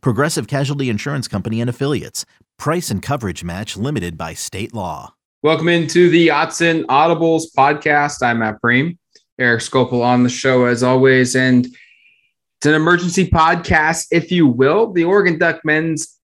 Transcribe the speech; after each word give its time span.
Progressive 0.00 0.46
Casualty 0.46 0.88
Insurance 0.88 1.28
Company 1.28 1.60
and 1.60 1.70
Affiliates. 1.70 2.24
Price 2.58 2.90
and 2.90 3.02
coverage 3.02 3.44
match 3.44 3.76
limited 3.76 4.16
by 4.16 4.34
state 4.34 4.74
law. 4.74 5.14
Welcome 5.42 5.68
into 5.68 6.08
the 6.08 6.28
Autzen 6.28 6.84
Audibles 6.84 7.44
podcast. 7.56 8.22
I'm 8.22 8.38
Matt 8.38 8.62
Prehm, 8.62 8.96
Eric 9.38 9.60
Skopil 9.60 10.02
on 10.02 10.22
the 10.22 10.30
show 10.30 10.64
as 10.64 10.82
always. 10.82 11.36
And 11.36 11.66
it's 11.66 12.66
an 12.66 12.74
emergency 12.74 13.28
podcast, 13.28 14.06
if 14.10 14.32
you 14.32 14.46
will. 14.46 14.92
The 14.92 15.04
Oregon 15.04 15.38
Duck 15.38 15.60
men's 15.64 16.18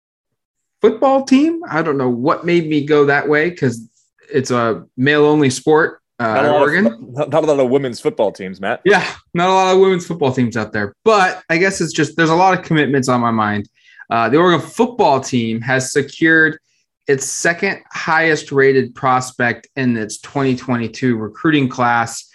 football 0.81 1.25
team. 1.25 1.61
I 1.69 1.81
don't 1.81 1.97
know 1.97 2.09
what 2.09 2.45
made 2.45 2.69
me 2.69 2.85
go 2.85 3.05
that 3.05 3.27
way 3.27 3.49
because 3.49 3.85
it's 4.31 4.52
a 4.52 4.85
male 4.95 5.25
only 5.25 5.49
sport 5.49 5.98
uh, 6.19 6.33
not, 6.33 6.45
a 6.45 6.51
Oregon. 6.51 6.87
of, 6.87 7.29
not 7.29 7.43
a 7.43 7.47
lot 7.47 7.59
of 7.59 7.69
women's 7.69 7.99
football 7.99 8.31
teams, 8.31 8.59
Matt. 8.59 8.81
Yeah, 8.83 9.09
not 9.33 9.49
a 9.49 9.53
lot 9.53 9.73
of 9.73 9.79
women's 9.79 10.05
football 10.05 10.33
teams 10.33 10.57
out 10.57 10.73
there. 10.73 10.93
But 11.05 11.43
I 11.49 11.57
guess 11.57 11.79
it's 11.79 11.93
just 11.93 12.17
there's 12.17 12.29
a 12.29 12.35
lot 12.35 12.57
of 12.57 12.65
commitments 12.65 13.07
on 13.07 13.21
my 13.21 13.31
mind. 13.31 13.69
Uh, 14.09 14.27
the 14.27 14.37
Oregon 14.37 14.67
football 14.67 15.21
team 15.21 15.61
has 15.61 15.93
secured 15.93 16.59
its 17.07 17.25
second 17.25 17.81
highest 17.91 18.51
rated 18.51 18.93
prospect 18.93 19.67
in 19.75 19.95
its 19.97 20.17
2022 20.19 21.16
recruiting 21.16 21.69
class. 21.69 22.29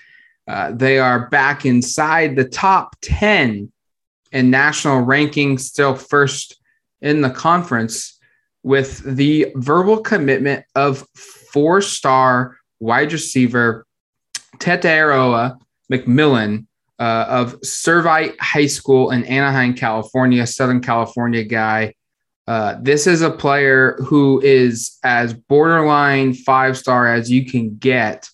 Uh, 0.48 0.72
they 0.72 0.98
are 0.98 1.28
back 1.28 1.64
inside 1.64 2.36
the 2.36 2.44
top 2.44 2.96
10 3.02 3.70
in 4.32 4.50
national 4.50 5.04
rankings, 5.04 5.60
still 5.60 5.94
first 5.94 6.60
in 7.00 7.20
the 7.20 7.30
conference, 7.30 8.18
with 8.62 9.02
the 9.04 9.52
verbal 9.56 9.98
commitment 9.98 10.64
of 10.74 11.06
four 11.14 11.80
star 11.80 12.56
wide 12.84 13.12
receiver 13.12 13.86
Tetairoa 14.58 15.58
McMillan 15.90 16.66
uh, 16.98 17.26
of 17.28 17.60
Servite 17.62 18.38
High 18.38 18.66
School 18.66 19.10
in 19.10 19.24
Anaheim, 19.24 19.74
California, 19.74 20.46
Southern 20.46 20.80
California 20.80 21.42
guy. 21.42 21.94
Uh, 22.46 22.76
this 22.80 23.06
is 23.06 23.22
a 23.22 23.30
player 23.30 23.96
who 24.04 24.40
is 24.42 24.98
as 25.02 25.32
borderline 25.32 26.34
five 26.34 26.76
star 26.76 27.12
as 27.12 27.30
you 27.30 27.46
can 27.46 27.76
get 27.76 28.28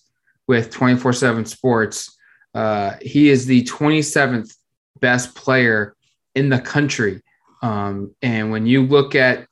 with 0.47 0.69
24 0.69 1.13
7 1.13 1.45
sports. 1.45 2.17
Uh, 2.53 2.95
he 3.01 3.29
is 3.29 3.45
the 3.45 3.63
27th 3.63 4.53
best 4.99 5.33
player 5.33 5.95
in 6.35 6.49
the 6.49 6.59
country. 6.59 7.21
Um, 7.63 8.13
and 8.21 8.51
when 8.51 8.65
you 8.65 8.85
look 8.85 9.15
at 9.15 9.47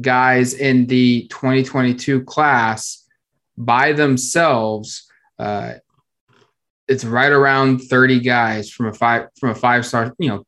guys 0.00 0.54
in 0.54 0.86
the 0.86 1.26
2022 1.28 2.22
class, 2.22 3.03
by 3.56 3.92
themselves, 3.92 5.10
uh, 5.38 5.74
it's 6.88 7.04
right 7.04 7.32
around 7.32 7.80
30 7.80 8.20
guys 8.20 8.70
from 8.70 8.86
a 8.86 8.92
five 8.92 9.28
from 9.38 9.50
a 9.50 9.54
five 9.54 9.86
star, 9.86 10.14
you 10.18 10.28
know, 10.28 10.44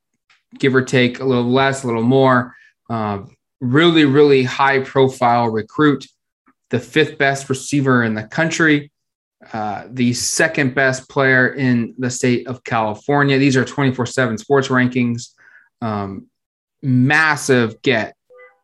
give 0.58 0.74
or 0.74 0.82
take 0.82 1.20
a 1.20 1.24
little 1.24 1.50
less, 1.50 1.82
a 1.82 1.86
little 1.86 2.02
more. 2.02 2.54
Uh, 2.90 3.20
really, 3.60 4.04
really 4.04 4.44
high 4.44 4.80
profile 4.80 5.48
recruit, 5.48 6.06
the 6.70 6.78
fifth 6.78 7.16
best 7.18 7.48
receiver 7.48 8.04
in 8.04 8.14
the 8.14 8.24
country, 8.24 8.92
uh, 9.52 9.84
the 9.90 10.12
second 10.12 10.74
best 10.74 11.08
player 11.08 11.48
in 11.48 11.94
the 11.98 12.10
state 12.10 12.46
of 12.46 12.62
California. 12.64 13.38
These 13.38 13.56
are 13.56 13.64
24 13.64 14.06
7 14.06 14.38
sports 14.38 14.68
rankings. 14.68 15.30
Um, 15.80 16.26
massive 16.82 17.80
get 17.82 18.14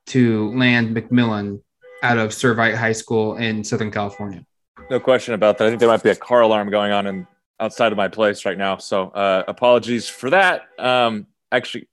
to 0.07 0.53
land 0.57 0.95
McMillan 0.95 1.61
out 2.03 2.19
of 2.19 2.31
Servite 2.31 2.75
High 2.75 2.93
School 2.93 3.37
in 3.37 3.65
Southern 3.65 3.91
California. 3.91 4.45
No 4.91 5.01
question 5.01 5.35
about 5.35 5.59
that. 5.59 5.67
I 5.67 5.71
think 5.71 5.81
there 5.81 5.89
might 5.89 6.03
be 6.03 6.11
a 6.11 6.17
car 6.17 6.41
alarm 6.41 6.71
going 6.71 6.93
on 6.93 7.07
in 7.07 7.27
outside 7.61 7.93
of 7.93 7.97
my 7.97 8.09
place 8.09 8.45
right 8.45 8.59
now. 8.59 8.77
So 8.77 9.09
uh, 9.11 9.45
apologies 9.47 10.09
for 10.09 10.31
that. 10.31 10.63
Um, 10.79 11.27
actually, 11.51 11.89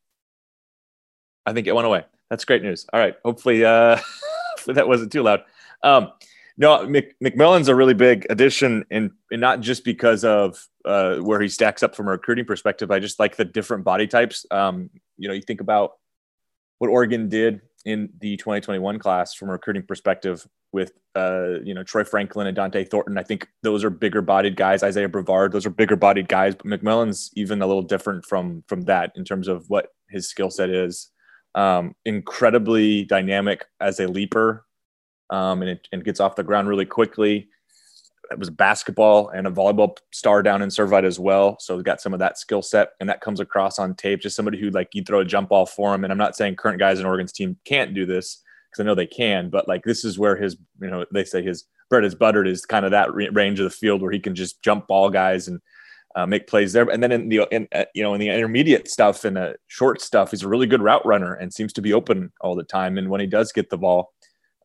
I 1.46 1.53
think 1.53 1.68
it 1.68 1.75
went 1.75 1.86
away. 1.86 2.06
That's 2.30 2.46
great 2.46 2.64
news. 2.64 2.86
All 2.92 3.00
right. 3.00 3.16
Hopefully, 3.24 3.64
uh, 3.64 4.00
that 4.68 4.88
wasn't 4.88 5.12
too 5.12 5.24
loud. 5.24 5.44
Um, 5.84 6.12
no, 6.58 6.86
Mc, 6.86 7.16
McMillan's 7.24 7.70
a 7.70 7.76
really 7.76 7.94
big 7.94 8.28
addition, 8.30 8.84
and 8.91 9.12
not 9.31 9.62
just 9.62 9.86
because 9.86 10.26
of 10.26 10.68
uh, 10.84 11.18
where 11.18 11.40
he 11.40 11.47
stacks 11.47 11.84
up 11.84 11.96
from 11.96 12.08
a 12.08 12.12
recruiting 12.12 12.44
perspective. 12.44 12.91
I 12.91 13.00
just 13.00 13.18
like 13.18 13.38
the 13.38 13.46
different 13.46 13.86
body 13.86 14.08
types. 14.08 14.46
Um, 14.52 14.90
you 15.18 15.30
know, 15.30 15.34
you 15.34 15.41
think 15.41 15.62
about 15.62 15.94
what 16.80 16.90
Oregon 16.90 17.30
did 17.30 17.62
in 17.85 18.09
the 18.19 18.38
2021 18.38 19.00
class 19.00 19.34
from 19.34 19.50
a 19.50 19.53
recruiting 19.53 19.84
perspective 19.84 20.45
with 20.72 20.91
uh, 21.16 21.59
you 21.63 21.73
know 21.73 21.84
Troy 21.84 22.03
Franklin 22.03 22.47
and 22.47 22.57
Dont'e 22.57 22.90
Thornton. 22.90 23.17
I 23.17 23.23
think 23.23 23.47
those 23.63 23.84
are 23.84 23.90
bigger 23.90 24.22
bodied 24.22 24.56
guys. 24.56 24.84
Isaiah 24.84 25.09
Brevard, 25.09 25.51
those 25.51 25.66
are 25.66 25.72
bigger 25.72 25.95
bodied 25.95 26.28
guys. 26.28 26.56
But 26.56 26.67
McMillan's 26.67 27.31
even 27.35 27.62
a 27.62 27.67
little 27.67 27.81
different 27.81 28.25
from 28.25 28.63
from 28.67 28.81
that 28.84 29.12
in 29.16 29.23
terms 29.23 29.47
of 29.47 29.69
what 29.69 29.88
his 30.09 30.29
skill 30.29 30.50
set 30.50 30.69
is. 30.69 31.09
Um, 31.56 31.95
incredibly 32.06 33.06
dynamic 33.06 33.66
as 33.79 34.00
a 34.00 34.07
leaper, 34.07 34.66
um, 35.29 35.61
and 35.61 35.72
it 35.72 35.88
and 35.91 36.03
gets 36.03 36.19
off 36.19 36.35
the 36.35 36.44
ground 36.44 36.67
really 36.67 36.85
quickly 36.85 37.50
was 38.38 38.50
basketball 38.50 39.29
and 39.29 39.47
a 39.47 39.51
volleyball 39.51 39.97
star 40.12 40.44
down 40.44 40.62
in 40.62 40.69
Servite 40.69 41.06
as 41.06 41.19
well. 41.19 41.57
So 41.59 41.78
we 41.78 41.84
got 41.84 42.01
some 42.01 42.13
of 42.13 42.19
that 42.19 42.38
skill 42.38 42.62
set 42.62 42.90
and 43.00 43.09
that 43.09 43.22
comes 43.22 43.40
across 43.40 43.79
on 43.79 43.95
tape. 43.95 44.22
Just 44.22 44.35
somebody 44.35 44.59
who 44.59 44.69
like 44.69 44.90
you 44.94 45.03
throw 45.03 45.22
a 45.22 45.25
jump 45.25 45.50
ball 45.50 45.66
for 45.66 45.95
him. 45.95 46.03
And 46.03 46.12
I'm 46.12 46.17
not 46.17 46.35
saying 46.35 46.57
current 46.57 46.79
guys 46.79 47.00
in 47.00 47.06
Oregon's 47.06 47.31
team 47.31 47.57
can't 47.66 47.94
do 47.94 48.06
this 48.06 48.44
because 48.69 48.84
I 48.84 48.85
know 48.85 48.94
they 48.94 49.07
can, 49.07 49.50
but 49.50 49.67
like 49.67 49.84
this 49.84 50.06
is 50.06 50.19
where 50.19 50.35
his, 50.35 50.57
you 50.79 50.90
know, 50.90 51.06
they 51.12 51.23
say 51.23 51.41
his 51.41 51.66
bread 51.90 52.06
is 52.06 52.13
buttered 52.13 52.47
is 52.47 52.66
kind 52.66 52.85
of 52.85 52.91
that 52.91 53.13
range 53.13 53.59
of 53.59 53.63
the 53.63 53.69
field 53.69 54.01
where 54.01 54.12
he 54.12 54.19
can 54.19 54.35
just 54.35 54.61
jump 54.61 54.88
ball 54.88 55.09
guys 55.09 55.47
and 55.47 55.59
uh, 56.16 56.25
make 56.25 56.47
plays 56.47 56.73
there. 56.73 56.90
And 56.90 57.01
then 57.01 57.11
in 57.11 57.29
the, 57.29 57.47
in, 57.51 57.67
uh, 57.73 57.85
you 57.94 58.03
know, 58.03 58.13
in 58.13 58.19
the 58.19 58.29
intermediate 58.29 58.88
stuff 58.88 59.25
and 59.25 59.38
the 59.38 59.56
short 59.67 60.01
stuff, 60.01 60.31
he's 60.31 60.44
a 60.44 60.47
really 60.47 60.67
good 60.67 60.81
route 60.81 61.06
runner 61.06 61.34
and 61.34 61.53
seems 61.53 61.73
to 61.73 61.81
be 61.81 61.94
open 61.94 62.31
all 62.41 62.56
the 62.56 62.63
time. 62.63 62.97
And 62.97 63.09
when 63.09 63.22
he 63.22 63.28
does 63.28 63.51
get 63.51 63.69
the 63.69 63.78
ball, 63.78 64.11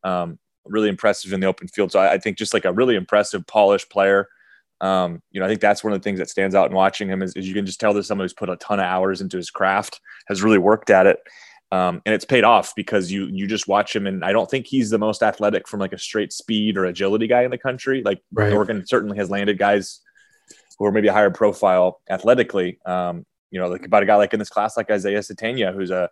um, 0.04 0.38
really 0.66 0.88
impressive 0.88 1.32
in 1.32 1.40
the 1.40 1.46
open 1.46 1.68
field. 1.68 1.92
So 1.92 2.00
I, 2.00 2.14
I 2.14 2.18
think 2.18 2.38
just 2.38 2.54
like 2.54 2.64
a 2.64 2.72
really 2.72 2.96
impressive, 2.96 3.46
polished 3.46 3.90
player. 3.90 4.28
Um, 4.80 5.22
you 5.30 5.40
know, 5.40 5.46
I 5.46 5.48
think 5.48 5.60
that's 5.60 5.84
one 5.84 5.92
of 5.92 6.00
the 6.00 6.04
things 6.04 6.18
that 6.18 6.28
stands 6.28 6.54
out 6.54 6.68
in 6.68 6.76
watching 6.76 7.08
him 7.08 7.22
is, 7.22 7.34
is 7.34 7.46
you 7.46 7.54
can 7.54 7.64
just 7.64 7.80
tell 7.80 7.94
that 7.94 8.04
someone 8.04 8.24
who's 8.24 8.34
put 8.34 8.50
a 8.50 8.56
ton 8.56 8.80
of 8.80 8.86
hours 8.86 9.20
into 9.20 9.36
his 9.36 9.50
craft 9.50 10.00
has 10.28 10.42
really 10.42 10.58
worked 10.58 10.90
at 10.90 11.06
it. 11.06 11.18
Um, 11.72 12.02
and 12.06 12.14
it's 12.14 12.24
paid 12.24 12.44
off 12.44 12.72
because 12.76 13.10
you 13.10 13.26
you 13.32 13.48
just 13.48 13.66
watch 13.66 13.96
him, 13.96 14.06
and 14.06 14.24
I 14.24 14.32
don't 14.32 14.48
think 14.48 14.66
he's 14.66 14.90
the 14.90 14.98
most 14.98 15.22
athletic 15.24 15.66
from 15.66 15.80
like 15.80 15.92
a 15.92 15.98
straight 15.98 16.32
speed 16.32 16.76
or 16.76 16.84
agility 16.84 17.26
guy 17.26 17.42
in 17.42 17.50
the 17.50 17.58
country. 17.58 18.02
Like 18.04 18.22
right. 18.32 18.52
Oregon 18.52 18.86
certainly 18.86 19.16
has 19.16 19.28
landed 19.28 19.58
guys 19.58 20.00
who 20.78 20.84
are 20.84 20.92
maybe 20.92 21.08
a 21.08 21.12
higher 21.12 21.30
profile 21.30 22.00
athletically. 22.08 22.78
Um, 22.86 23.26
you 23.54 23.60
know, 23.60 23.68
like 23.68 23.86
about 23.86 24.02
a 24.02 24.06
guy 24.06 24.16
like 24.16 24.32
in 24.32 24.40
this 24.40 24.48
class, 24.48 24.76
like 24.76 24.90
Isaiah 24.90 25.20
Sategna, 25.20 25.72
who's 25.72 25.92
a 25.92 26.10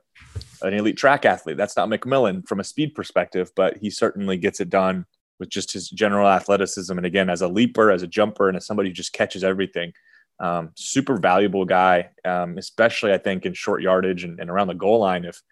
an 0.62 0.74
elite 0.74 0.96
track 0.96 1.24
athlete. 1.24 1.56
That's 1.56 1.76
not 1.76 1.88
McMillan 1.88 2.46
from 2.46 2.60
a 2.60 2.64
speed 2.64 2.94
perspective, 2.94 3.50
but 3.56 3.78
he 3.78 3.90
certainly 3.90 4.36
gets 4.36 4.60
it 4.60 4.70
done 4.70 5.06
with 5.40 5.48
just 5.48 5.72
his 5.72 5.90
general 5.90 6.28
athleticism. 6.28 6.96
And 6.96 7.04
again, 7.04 7.28
as 7.28 7.42
a 7.42 7.48
leaper, 7.48 7.90
as 7.90 8.04
a 8.04 8.06
jumper, 8.06 8.46
and 8.46 8.56
as 8.56 8.64
somebody 8.64 8.90
who 8.90 8.94
just 8.94 9.12
catches 9.12 9.42
everything, 9.42 9.92
um, 10.38 10.70
super 10.76 11.16
valuable 11.16 11.64
guy, 11.64 12.10
um, 12.24 12.58
especially 12.58 13.12
I 13.12 13.18
think 13.18 13.44
in 13.44 13.54
short 13.54 13.82
yardage 13.82 14.22
and, 14.22 14.38
and 14.38 14.48
around 14.48 14.68
the 14.68 14.74
goal 14.74 15.00
line. 15.00 15.24
If 15.24 15.42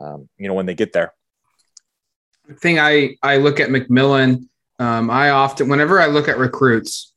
um, 0.00 0.28
you 0.38 0.46
know 0.46 0.54
when 0.54 0.66
they 0.66 0.76
get 0.76 0.92
there. 0.92 1.12
The 2.46 2.54
thing 2.54 2.78
I 2.78 3.16
I 3.24 3.38
look 3.38 3.58
at 3.58 3.70
McMillan, 3.70 4.46
um, 4.78 5.10
I 5.10 5.30
often 5.30 5.68
whenever 5.68 6.00
I 6.00 6.06
look 6.06 6.28
at 6.28 6.38
recruits 6.38 7.12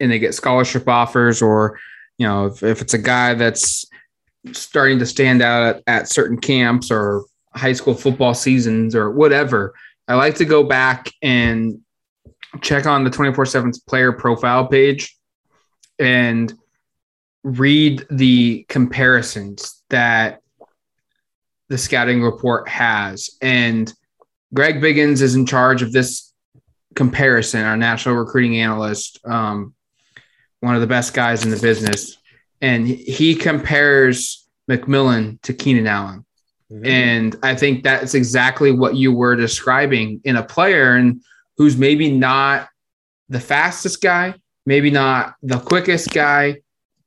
and 0.00 0.10
they 0.10 0.18
get 0.18 0.34
scholarship 0.34 0.88
offers 0.88 1.42
or 1.42 1.78
you 2.20 2.26
know 2.26 2.44
if, 2.46 2.62
if 2.62 2.82
it's 2.82 2.92
a 2.92 2.98
guy 2.98 3.32
that's 3.32 3.86
starting 4.52 4.98
to 4.98 5.06
stand 5.06 5.40
out 5.40 5.76
at, 5.76 5.82
at 5.86 6.08
certain 6.10 6.38
camps 6.38 6.90
or 6.90 7.24
high 7.54 7.72
school 7.72 7.94
football 7.94 8.34
seasons 8.34 8.94
or 8.94 9.10
whatever, 9.10 9.74
I 10.06 10.14
like 10.14 10.34
to 10.36 10.44
go 10.44 10.62
back 10.62 11.10
and 11.22 11.80
check 12.60 12.84
on 12.84 13.04
the 13.04 13.10
24 13.10 13.46
7 13.46 13.72
player 13.88 14.12
profile 14.12 14.66
page 14.66 15.16
and 15.98 16.52
read 17.42 18.06
the 18.10 18.66
comparisons 18.68 19.82
that 19.88 20.40
the 21.70 21.78
scouting 21.78 22.22
report 22.22 22.68
has. 22.68 23.30
And 23.40 23.90
Greg 24.52 24.82
Biggins 24.82 25.22
is 25.22 25.36
in 25.36 25.46
charge 25.46 25.80
of 25.80 25.92
this 25.92 26.34
comparison, 26.94 27.64
our 27.64 27.78
national 27.78 28.16
recruiting 28.16 28.58
analyst, 28.58 29.20
um, 29.24 29.74
one 30.60 30.74
of 30.74 30.80
the 30.80 30.86
best 30.86 31.14
guys 31.14 31.44
in 31.44 31.50
the 31.50 31.60
business 31.60 32.18
and 32.60 32.86
he 32.86 33.34
compares 33.34 34.46
McMillan 34.70 35.40
to 35.42 35.54
Keenan 35.54 35.86
Allen. 35.86 36.24
Mm-hmm. 36.70 36.86
And 36.86 37.36
I 37.42 37.54
think 37.54 37.82
that's 37.82 38.14
exactly 38.14 38.70
what 38.70 38.94
you 38.94 39.12
were 39.12 39.34
describing 39.34 40.20
in 40.24 40.36
a 40.36 40.42
player 40.42 40.94
and 40.94 41.22
who's 41.56 41.76
maybe 41.76 42.10
not 42.10 42.68
the 43.28 43.40
fastest 43.40 44.00
guy, 44.00 44.34
maybe 44.66 44.90
not 44.90 45.34
the 45.42 45.58
quickest 45.58 46.10
guy, 46.10 46.60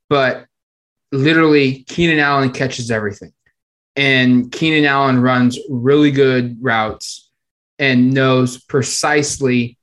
but 0.08 0.46
literally 1.12 1.84
Keenan 1.84 2.18
Allen 2.18 2.50
catches 2.50 2.90
everything. 2.90 3.32
And 3.96 4.50
Keenan 4.50 4.84
Allen 4.84 5.22
runs 5.22 5.58
really 5.70 6.10
good 6.10 6.58
routes 6.60 7.30
and 7.78 8.12
knows 8.12 8.58
precisely 8.58 9.78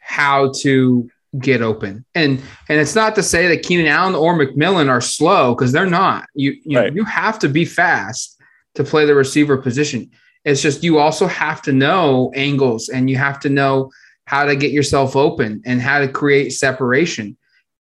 how 0.00 0.52
to 0.60 1.10
get 1.38 1.62
open. 1.62 2.04
And 2.14 2.42
and 2.68 2.80
it's 2.80 2.94
not 2.94 3.14
to 3.16 3.22
say 3.22 3.48
that 3.48 3.62
Keenan 3.62 3.86
Allen 3.86 4.14
or 4.14 4.34
McMillan 4.34 4.88
are 4.88 5.00
slow 5.00 5.54
because 5.54 5.72
they're 5.72 5.86
not. 5.86 6.26
You 6.34 6.56
you, 6.64 6.78
right. 6.78 6.94
you 6.94 7.04
have 7.04 7.38
to 7.40 7.48
be 7.48 7.64
fast 7.64 8.40
to 8.74 8.84
play 8.84 9.04
the 9.04 9.14
receiver 9.14 9.58
position. 9.58 10.10
It's 10.44 10.62
just 10.62 10.84
you 10.84 10.98
also 10.98 11.26
have 11.26 11.60
to 11.62 11.72
know 11.72 12.32
angles 12.34 12.88
and 12.88 13.10
you 13.10 13.16
have 13.16 13.40
to 13.40 13.48
know 13.48 13.90
how 14.24 14.44
to 14.44 14.56
get 14.56 14.72
yourself 14.72 15.16
open 15.16 15.62
and 15.64 15.80
how 15.80 15.98
to 15.98 16.08
create 16.08 16.50
separation. 16.50 17.36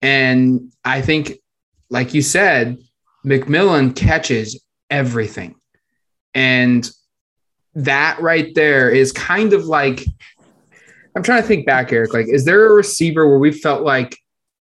And 0.02 0.72
I 0.84 1.00
think, 1.00 1.38
like 1.90 2.14
you 2.14 2.22
said, 2.22 2.78
McMillan 3.24 3.94
catches 3.94 4.62
everything. 4.88 5.54
And 6.34 6.90
that 7.74 8.20
right 8.20 8.54
there 8.54 8.90
is 8.90 9.12
kind 9.12 9.52
of 9.52 9.64
like 9.66 10.04
I'm 11.14 11.22
trying 11.22 11.42
to 11.42 11.48
think 11.48 11.66
back, 11.66 11.92
Eric. 11.92 12.12
Like, 12.12 12.28
is 12.28 12.44
there 12.44 12.66
a 12.66 12.74
receiver 12.74 13.28
where 13.28 13.38
we 13.38 13.52
felt 13.52 13.82
like 13.82 14.16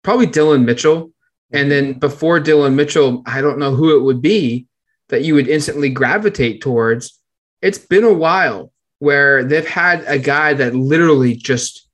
probably 0.02 0.26
Dillon 0.26 0.64
Mitchell? 0.64 1.12
And 1.52 1.70
then 1.70 1.94
before 1.94 2.40
Dillon 2.40 2.76
Mitchell, 2.76 3.22
I 3.26 3.40
don't 3.40 3.58
know 3.58 3.74
who 3.74 3.96
it 3.96 4.02
would 4.02 4.20
be 4.20 4.66
that 5.08 5.22
you 5.22 5.34
would 5.34 5.48
instantly 5.48 5.88
gravitate 5.88 6.60
towards. 6.60 7.18
It's 7.62 7.78
been 7.78 8.04
a 8.04 8.12
while 8.12 8.72
where 8.98 9.44
they've 9.44 9.66
had 9.66 10.04
a 10.06 10.18
guy 10.18 10.54
that 10.54 10.74
literally 10.74 11.34
just 11.34 11.88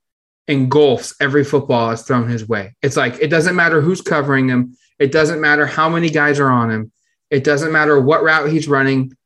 engulfs 0.49 1.15
every 1.21 1.45
football 1.45 1.88
that's 1.88 2.03
thrown 2.03 2.29
his 2.29 2.49
way. 2.49 2.75
It's 2.83 2.97
like 2.97 3.19
it 3.21 3.29
doesn't 3.29 3.56
matter 3.56 3.81
who's 3.81 4.00
covering 4.00 4.49
him, 4.49 4.77
it 4.99 5.12
doesn't 5.12 5.41
matter 5.41 5.67
how 5.67 5.88
many 5.88 6.11
guys 6.11 6.41
are 6.41 6.50
on 6.50 6.71
him, 6.71 6.93
it 7.31 7.45
doesn't 7.45 7.73
matter 7.73 8.00
what 8.00 8.23
route 8.23 8.50
he's 8.50 8.69
running, 8.69 9.17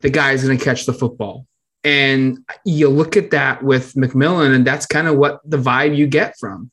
the 0.00 0.10
guy 0.10 0.32
is 0.32 0.44
going 0.44 0.58
to 0.58 0.64
catch 0.64 0.86
the 0.86 0.92
football. 0.92 1.46
And 1.82 2.38
you 2.64 2.88
look 2.88 3.16
at 3.16 3.30
that 3.30 3.62
with 3.62 3.94
McMillan, 3.94 4.54
and 4.54 4.66
that's 4.66 4.86
kind 4.86 5.08
of 5.08 5.16
what 5.16 5.40
the 5.44 5.56
vibe 5.56 5.96
you 5.96 6.06
get 6.06 6.34
from. 6.38 6.70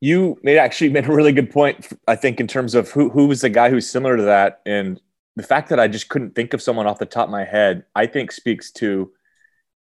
You 0.00 0.38
made 0.42 0.58
actually 0.58 0.90
made 0.90 1.06
a 1.06 1.12
really 1.12 1.32
good 1.32 1.50
point, 1.50 1.88
I 2.06 2.16
think, 2.16 2.40
in 2.40 2.46
terms 2.46 2.74
of 2.74 2.90
who 2.90 3.10
who 3.10 3.26
was 3.26 3.40
the 3.40 3.48
guy 3.48 3.70
who's 3.70 3.90
similar 3.90 4.16
to 4.16 4.24
that. 4.24 4.60
And 4.66 5.00
the 5.36 5.42
fact 5.42 5.68
that 5.70 5.80
I 5.80 5.88
just 5.88 6.08
couldn't 6.08 6.34
think 6.34 6.54
of 6.54 6.62
someone 6.62 6.86
off 6.86 6.98
the 6.98 7.06
top 7.06 7.26
of 7.26 7.30
my 7.30 7.44
head, 7.44 7.84
I 7.94 8.06
think 8.06 8.32
speaks 8.32 8.70
to 8.72 9.12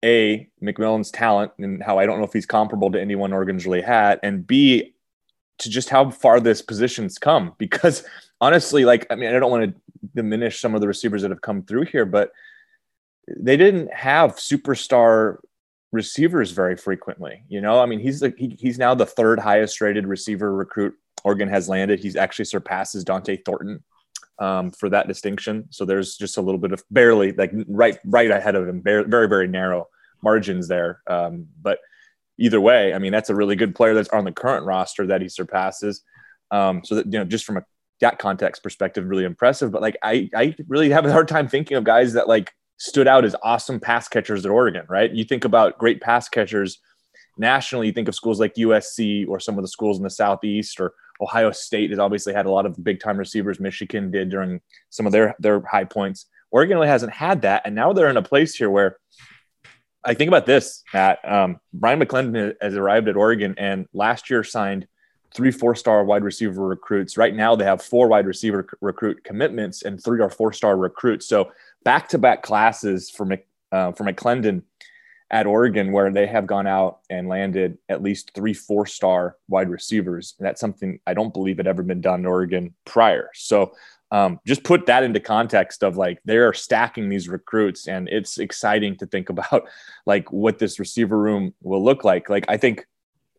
a 0.04 0.48
McMillan's 0.62 1.10
talent 1.10 1.52
and 1.58 1.82
how 1.82 1.98
I 1.98 2.06
don't 2.06 2.18
know 2.18 2.24
if 2.24 2.32
he's 2.32 2.46
comparable 2.46 2.90
to 2.92 3.00
anyone 3.00 3.32
Oregon's 3.32 3.66
really 3.66 3.82
had, 3.82 4.20
and 4.22 4.46
B 4.46 4.94
to 5.58 5.70
just 5.70 5.90
how 5.90 6.10
far 6.10 6.40
this 6.40 6.62
position's 6.62 7.18
come. 7.18 7.54
Because 7.58 8.04
honestly, 8.40 8.84
like 8.84 9.06
I 9.10 9.16
mean, 9.16 9.34
I 9.34 9.38
don't 9.38 9.50
want 9.50 9.74
to 9.74 9.80
diminish 10.14 10.60
some 10.60 10.74
of 10.74 10.80
the 10.80 10.88
receivers 10.88 11.22
that 11.22 11.30
have 11.30 11.40
come 11.40 11.62
through 11.62 11.86
here, 11.86 12.04
but 12.04 12.32
they 13.28 13.56
didn't 13.56 13.92
have 13.92 14.36
superstar 14.36 15.38
receivers 15.92 16.52
very 16.52 16.76
frequently. 16.76 17.44
You 17.48 17.60
know, 17.60 17.80
I 17.80 17.86
mean, 17.86 18.00
he's 18.00 18.20
the, 18.20 18.34
he, 18.36 18.56
he's 18.58 18.78
now 18.78 18.94
the 18.94 19.06
third 19.06 19.38
highest 19.38 19.80
rated 19.80 20.06
receiver 20.06 20.54
recruit 20.54 20.94
Oregon 21.24 21.48
has 21.48 21.68
landed. 21.68 22.00
He's 22.00 22.16
actually 22.16 22.46
surpasses 22.46 23.04
Dont'e 23.04 23.44
Thornton 23.44 23.82
um, 24.38 24.70
for 24.70 24.88
that 24.88 25.08
distinction. 25.08 25.66
So 25.70 25.84
there's 25.84 26.16
just 26.16 26.38
a 26.38 26.40
little 26.40 26.58
bit 26.58 26.72
of 26.72 26.82
barely 26.90 27.32
like 27.32 27.52
right 27.68 27.98
right 28.04 28.30
ahead 28.30 28.54
of 28.54 28.66
him, 28.66 28.82
very 28.82 29.04
very, 29.04 29.28
very 29.28 29.46
narrow 29.46 29.88
margins 30.22 30.68
there. 30.68 31.00
Um, 31.06 31.46
but 31.60 31.78
either 32.38 32.60
way, 32.60 32.94
I 32.94 32.98
mean, 32.98 33.12
that's 33.12 33.30
a 33.30 33.34
really 33.34 33.56
good 33.56 33.74
player 33.74 33.94
that's 33.94 34.08
on 34.08 34.24
the 34.24 34.32
current 34.32 34.64
roster 34.64 35.06
that 35.08 35.20
he 35.20 35.28
surpasses. 35.28 36.02
Um, 36.50 36.82
so 36.84 36.96
that 36.96 37.06
you 37.06 37.18
know, 37.18 37.24
just 37.24 37.44
from 37.44 37.58
a 37.58 37.64
that 38.00 38.18
context 38.18 38.62
perspective, 38.62 39.06
really 39.06 39.24
impressive. 39.24 39.70
But 39.70 39.82
like, 39.82 39.96
I 40.02 40.30
I 40.34 40.56
really 40.68 40.90
have 40.90 41.04
a 41.04 41.12
hard 41.12 41.28
time 41.28 41.48
thinking 41.48 41.76
of 41.76 41.84
guys 41.84 42.14
that 42.14 42.28
like 42.28 42.52
stood 42.80 43.06
out 43.06 43.26
as 43.26 43.36
awesome 43.42 43.78
pass 43.78 44.08
catchers 44.08 44.46
at 44.46 44.50
Oregon, 44.50 44.86
right? 44.88 45.12
You 45.12 45.22
think 45.22 45.44
about 45.44 45.76
great 45.76 46.00
pass 46.00 46.30
catchers 46.30 46.78
nationally, 47.36 47.86
you 47.86 47.92
think 47.92 48.08
of 48.08 48.14
schools 48.14 48.40
like 48.40 48.54
USC 48.54 49.28
or 49.28 49.38
some 49.38 49.58
of 49.58 49.62
the 49.62 49.68
schools 49.68 49.98
in 49.98 50.02
the 50.02 50.08
Southeast 50.08 50.80
or 50.80 50.94
Ohio 51.20 51.50
State 51.50 51.90
has 51.90 51.98
obviously 51.98 52.32
had 52.32 52.46
a 52.46 52.50
lot 52.50 52.64
of 52.64 52.82
big 52.82 52.98
time 52.98 53.18
receivers. 53.18 53.60
Michigan 53.60 54.10
did 54.10 54.30
during 54.30 54.62
some 54.88 55.04
of 55.04 55.12
their, 55.12 55.36
their 55.38 55.60
high 55.60 55.84
points. 55.84 56.26
Oregon 56.50 56.78
really 56.78 56.88
hasn't 56.88 57.12
had 57.12 57.42
that. 57.42 57.62
And 57.66 57.74
now 57.74 57.92
they're 57.92 58.08
in 58.08 58.16
a 58.16 58.22
place 58.22 58.54
here 58.54 58.70
where 58.70 58.96
I 60.02 60.14
think 60.14 60.28
about 60.28 60.46
this, 60.46 60.82
Matt. 60.94 61.18
Um, 61.30 61.60
Bryan 61.74 62.00
McClendon 62.00 62.54
has 62.62 62.74
arrived 62.74 63.08
at 63.08 63.16
Oregon 63.16 63.54
and 63.58 63.86
last 63.92 64.30
year 64.30 64.42
signed 64.42 64.86
three 65.34 65.50
four 65.50 65.74
star 65.74 66.04
wide 66.04 66.24
receiver 66.24 66.66
recruits. 66.66 67.16
Right 67.16 67.34
now, 67.34 67.54
they 67.54 67.64
have 67.64 67.82
four 67.82 68.08
wide 68.08 68.26
receiver 68.26 68.66
recruit 68.80 69.24
commitments 69.24 69.82
and 69.82 70.02
three 70.02 70.20
or 70.20 70.30
four 70.30 70.52
star 70.52 70.76
recruits. 70.76 71.26
So 71.26 71.52
back 71.84 72.08
to 72.10 72.18
back 72.18 72.42
classes 72.42 73.10
for 73.10 73.24
Mc, 73.24 73.46
uh, 73.72 73.92
for 73.92 74.04
McClendon 74.04 74.62
at 75.30 75.46
Oregon, 75.46 75.92
where 75.92 76.10
they 76.10 76.26
have 76.26 76.46
gone 76.46 76.66
out 76.66 77.00
and 77.08 77.28
landed 77.28 77.78
at 77.88 78.02
least 78.02 78.32
three 78.34 78.54
four 78.54 78.86
star 78.86 79.36
wide 79.48 79.70
receivers. 79.70 80.34
And 80.38 80.46
that's 80.46 80.60
something 80.60 80.98
I 81.06 81.14
don't 81.14 81.32
believe 81.32 81.58
had 81.58 81.66
ever 81.66 81.82
been 81.82 82.00
done 82.00 82.20
in 82.20 82.26
Oregon 82.26 82.74
prior. 82.84 83.30
So 83.34 83.72
um, 84.12 84.40
just 84.46 84.64
put 84.64 84.86
that 84.86 85.04
into 85.04 85.20
context 85.20 85.82
of 85.82 85.96
like 85.96 86.18
they're 86.24 86.52
stacking 86.52 87.08
these 87.08 87.28
recruits 87.28 87.86
and 87.86 88.08
it's 88.08 88.38
exciting 88.38 88.96
to 88.96 89.06
think 89.06 89.28
about 89.30 89.68
like 90.06 90.30
what 90.32 90.58
this 90.58 90.78
receiver 90.78 91.18
room 91.18 91.54
will 91.62 91.82
look 91.82 92.04
like 92.04 92.28
like 92.28 92.44
i 92.48 92.56
think 92.56 92.86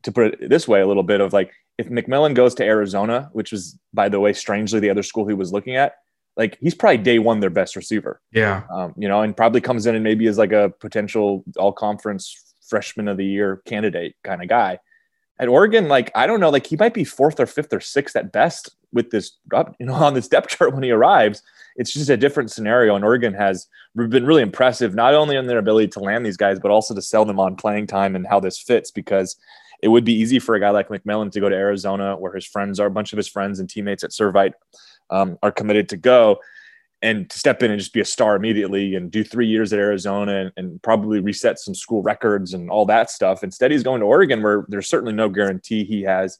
to 0.03 0.11
put 0.11 0.33
it 0.33 0.49
this 0.49 0.67
way 0.67 0.81
a 0.81 0.87
little 0.87 1.03
bit 1.03 1.21
of 1.21 1.33
like 1.33 1.51
if 1.77 1.89
mcmillan 1.89 2.33
goes 2.33 2.55
to 2.55 2.63
arizona 2.63 3.29
which 3.33 3.51
was 3.51 3.77
by 3.93 4.09
the 4.09 4.19
way 4.19 4.33
strangely 4.33 4.79
the 4.79 4.89
other 4.89 5.03
school 5.03 5.27
he 5.27 5.33
was 5.33 5.51
looking 5.51 5.75
at 5.75 5.95
like 6.37 6.57
he's 6.59 6.75
probably 6.75 6.97
day 6.97 7.19
one 7.19 7.39
their 7.39 7.49
best 7.49 7.75
receiver. 7.75 8.21
Yeah. 8.31 8.63
Um, 8.71 8.93
you 8.97 9.07
know, 9.07 9.21
and 9.21 9.35
probably 9.35 9.61
comes 9.61 9.85
in 9.85 9.95
and 9.95 10.03
maybe 10.03 10.25
is 10.25 10.37
like 10.37 10.51
a 10.51 10.73
potential 10.79 11.43
all 11.57 11.73
conference 11.73 12.53
freshman 12.67 13.07
of 13.07 13.17
the 13.17 13.25
year 13.25 13.61
candidate 13.65 14.15
kind 14.23 14.41
of 14.41 14.47
guy. 14.47 14.79
At 15.39 15.49
Oregon, 15.49 15.87
like 15.87 16.11
I 16.15 16.27
don't 16.27 16.39
know, 16.39 16.49
like 16.49 16.67
he 16.67 16.77
might 16.77 16.93
be 16.93 17.03
fourth 17.03 17.39
or 17.39 17.47
fifth 17.47 17.73
or 17.73 17.79
sixth 17.79 18.15
at 18.15 18.31
best 18.31 18.69
with 18.93 19.09
this, 19.09 19.37
you 19.79 19.85
know, 19.85 19.93
on 20.07 20.13
this 20.13 20.27
depth 20.27 20.49
chart 20.49 20.73
when 20.73 20.83
he 20.83 20.91
arrives. 20.91 21.41
It's 21.77 21.93
just 21.93 22.09
a 22.09 22.17
different 22.17 22.51
scenario. 22.51 22.95
And 22.95 23.03
Oregon 23.03 23.33
has 23.33 23.67
been 23.95 24.25
really 24.25 24.41
impressive, 24.41 24.93
not 24.93 25.13
only 25.13 25.37
in 25.37 25.47
their 25.47 25.57
ability 25.57 25.87
to 25.89 25.99
land 25.99 26.25
these 26.25 26.37
guys, 26.37 26.59
but 26.59 26.69
also 26.69 26.93
to 26.93 27.01
sell 27.01 27.23
them 27.23 27.39
on 27.39 27.55
playing 27.55 27.87
time 27.87 28.15
and 28.15 28.27
how 28.27 28.39
this 28.39 28.59
fits 28.59 28.91
because 28.91 29.37
it 29.81 29.87
would 29.87 30.05
be 30.05 30.13
easy 30.13 30.39
for 30.39 30.55
a 30.55 30.59
guy 30.59 30.69
like 30.69 30.89
McMillan 30.89 31.31
to 31.31 31.39
go 31.39 31.49
to 31.49 31.55
Arizona 31.55 32.15
where 32.15 32.33
his 32.33 32.45
friends 32.45 32.79
are 32.79 32.87
a 32.87 32.91
bunch 32.91 33.13
of 33.13 33.17
his 33.17 33.27
friends 33.27 33.59
and 33.59 33.69
teammates 33.69 34.03
at 34.03 34.11
Servite 34.11 34.53
um, 35.09 35.37
are 35.41 35.51
committed 35.51 35.89
to 35.89 35.97
go 35.97 36.39
and 37.01 37.29
to 37.29 37.39
step 37.39 37.63
in 37.63 37.71
and 37.71 37.79
just 37.79 37.93
be 37.93 37.99
a 37.99 38.05
star 38.05 38.35
immediately 38.35 38.95
and 38.95 39.09
do 39.11 39.23
three 39.23 39.47
years 39.47 39.73
at 39.73 39.79
Arizona 39.79 40.41
and, 40.41 40.51
and, 40.55 40.81
probably 40.83 41.19
reset 41.19 41.57
some 41.57 41.73
school 41.73 42.03
records 42.03 42.53
and 42.53 42.69
all 42.69 42.85
that 42.85 43.09
stuff. 43.09 43.43
Instead, 43.43 43.71
he's 43.71 43.81
going 43.81 44.01
to 44.01 44.05
Oregon 44.05 44.43
where 44.43 44.65
there's 44.67 44.87
certainly 44.87 45.13
no 45.13 45.27
guarantee 45.27 45.83
he 45.83 46.03
has 46.03 46.37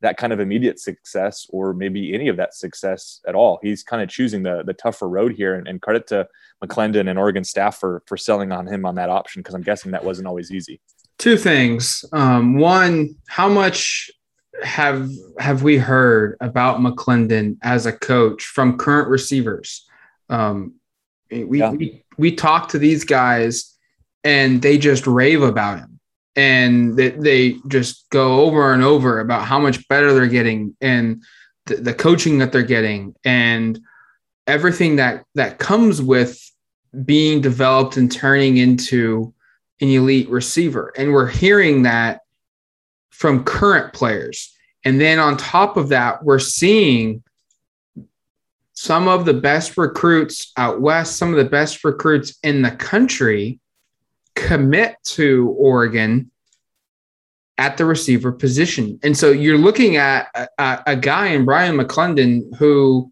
that 0.00 0.16
kind 0.16 0.32
of 0.32 0.40
immediate 0.40 0.78
success 0.78 1.46
or 1.50 1.74
maybe 1.74 2.14
any 2.14 2.28
of 2.28 2.36
that 2.36 2.54
success 2.54 3.20
at 3.26 3.34
all. 3.34 3.58
He's 3.62 3.82
kind 3.82 4.02
of 4.02 4.08
choosing 4.08 4.42
the 4.42 4.62
the 4.64 4.72
tougher 4.72 5.08
road 5.08 5.32
here 5.32 5.56
and, 5.56 5.66
and 5.68 5.82
credit 5.82 6.06
to 6.08 6.28
McClendon 6.64 7.10
and 7.10 7.18
Oregon 7.18 7.44
staff 7.44 7.78
for 7.78 8.02
for 8.06 8.16
selling 8.16 8.52
on 8.52 8.66
him 8.66 8.86
on 8.86 8.94
that 8.94 9.10
option 9.10 9.40
because 9.40 9.54
I'm 9.54 9.62
guessing 9.62 9.92
that 9.92 10.04
wasn't 10.04 10.28
always 10.28 10.50
easy. 10.50 10.80
Two 11.18 11.36
things. 11.36 12.04
Um, 12.12 12.58
one, 12.58 13.16
how 13.26 13.48
much 13.48 14.10
have 14.62 15.10
have 15.38 15.62
we 15.62 15.76
heard 15.78 16.36
about 16.40 16.78
McClendon 16.80 17.58
as 17.62 17.86
a 17.86 17.92
coach 17.92 18.44
from 18.44 18.78
current 18.78 19.08
receivers? 19.08 19.86
Um, 20.28 20.74
we, 21.30 21.58
yeah. 21.58 21.70
we 21.70 22.04
we 22.16 22.34
talk 22.34 22.68
to 22.68 22.78
these 22.78 23.04
guys 23.04 23.76
and 24.24 24.60
they 24.62 24.78
just 24.78 25.06
rave 25.06 25.42
about 25.42 25.78
him 25.78 26.00
and 26.36 26.96
they, 26.96 27.10
they 27.10 27.56
just 27.68 28.08
go 28.10 28.40
over 28.42 28.72
and 28.72 28.82
over 28.82 29.20
about 29.20 29.44
how 29.44 29.58
much 29.58 29.86
better 29.88 30.12
they're 30.12 30.26
getting 30.26 30.76
and 30.80 31.22
the, 31.66 31.76
the 31.76 31.94
coaching 31.94 32.38
that 32.38 32.52
they're 32.52 32.62
getting 32.62 33.14
and 33.24 33.80
everything 34.46 34.96
that 34.96 35.24
that 35.34 35.58
comes 35.58 36.00
with 36.00 36.40
being 37.04 37.40
developed 37.40 37.96
and 37.96 38.10
turning 38.10 38.56
into 38.56 39.34
an 39.80 39.88
elite 39.88 40.28
receiver 40.28 40.92
and 40.96 41.12
we're 41.12 41.28
hearing 41.28 41.82
that 41.82 42.20
from 43.10 43.44
current 43.44 43.92
players. 43.92 44.54
And 44.84 45.00
then 45.00 45.18
on 45.18 45.36
top 45.36 45.76
of 45.76 45.88
that, 45.88 46.24
we're 46.24 46.38
seeing 46.38 47.22
some 48.74 49.08
of 49.08 49.24
the 49.24 49.34
best 49.34 49.76
recruits 49.76 50.52
out 50.56 50.80
west, 50.80 51.16
some 51.16 51.30
of 51.30 51.36
the 51.36 51.50
best 51.50 51.84
recruits 51.84 52.38
in 52.44 52.62
the 52.62 52.70
country 52.70 53.58
commit 54.36 54.94
to 55.04 55.54
Oregon 55.58 56.30
at 57.58 57.76
the 57.76 57.84
receiver 57.84 58.30
position. 58.30 59.00
And 59.02 59.16
so 59.18 59.32
you're 59.32 59.58
looking 59.58 59.96
at 59.96 60.28
a, 60.58 60.82
a 60.86 60.96
guy 60.96 61.26
in 61.28 61.44
Bryan 61.44 61.76
McClendon 61.76 62.54
who 62.56 63.10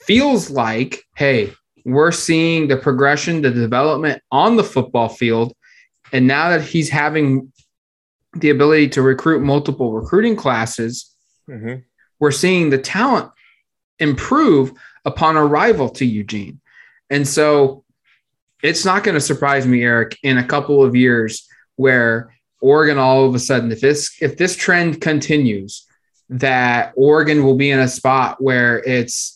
feels 0.00 0.48
like, 0.48 1.02
hey, 1.16 1.52
we're 1.86 2.10
seeing 2.10 2.66
the 2.66 2.76
progression, 2.76 3.42
the 3.42 3.50
development 3.50 4.20
on 4.32 4.56
the 4.56 4.64
football 4.64 5.08
field. 5.08 5.54
And 6.12 6.26
now 6.26 6.50
that 6.50 6.62
he's 6.62 6.88
having 6.88 7.52
the 8.34 8.50
ability 8.50 8.88
to 8.90 9.02
recruit 9.02 9.40
multiple 9.40 9.92
recruiting 9.92 10.34
classes, 10.34 11.14
mm-hmm. 11.48 11.76
we're 12.18 12.32
seeing 12.32 12.70
the 12.70 12.78
talent 12.78 13.30
improve 14.00 14.72
upon 15.04 15.36
arrival 15.36 15.88
to 15.90 16.04
Eugene. 16.04 16.60
And 17.08 17.26
so 17.26 17.84
it's 18.64 18.84
not 18.84 19.04
going 19.04 19.14
to 19.14 19.20
surprise 19.20 19.64
me, 19.64 19.84
Eric, 19.84 20.18
in 20.24 20.38
a 20.38 20.46
couple 20.46 20.82
of 20.82 20.96
years 20.96 21.46
where 21.76 22.34
Oregon 22.60 22.98
all 22.98 23.26
of 23.26 23.34
a 23.36 23.38
sudden, 23.38 23.70
if 23.70 23.80
this 23.80 24.20
if 24.20 24.36
this 24.36 24.56
trend 24.56 25.00
continues, 25.00 25.86
that 26.30 26.94
Oregon 26.96 27.44
will 27.44 27.54
be 27.54 27.70
in 27.70 27.78
a 27.78 27.86
spot 27.86 28.42
where 28.42 28.82
it's 28.82 29.35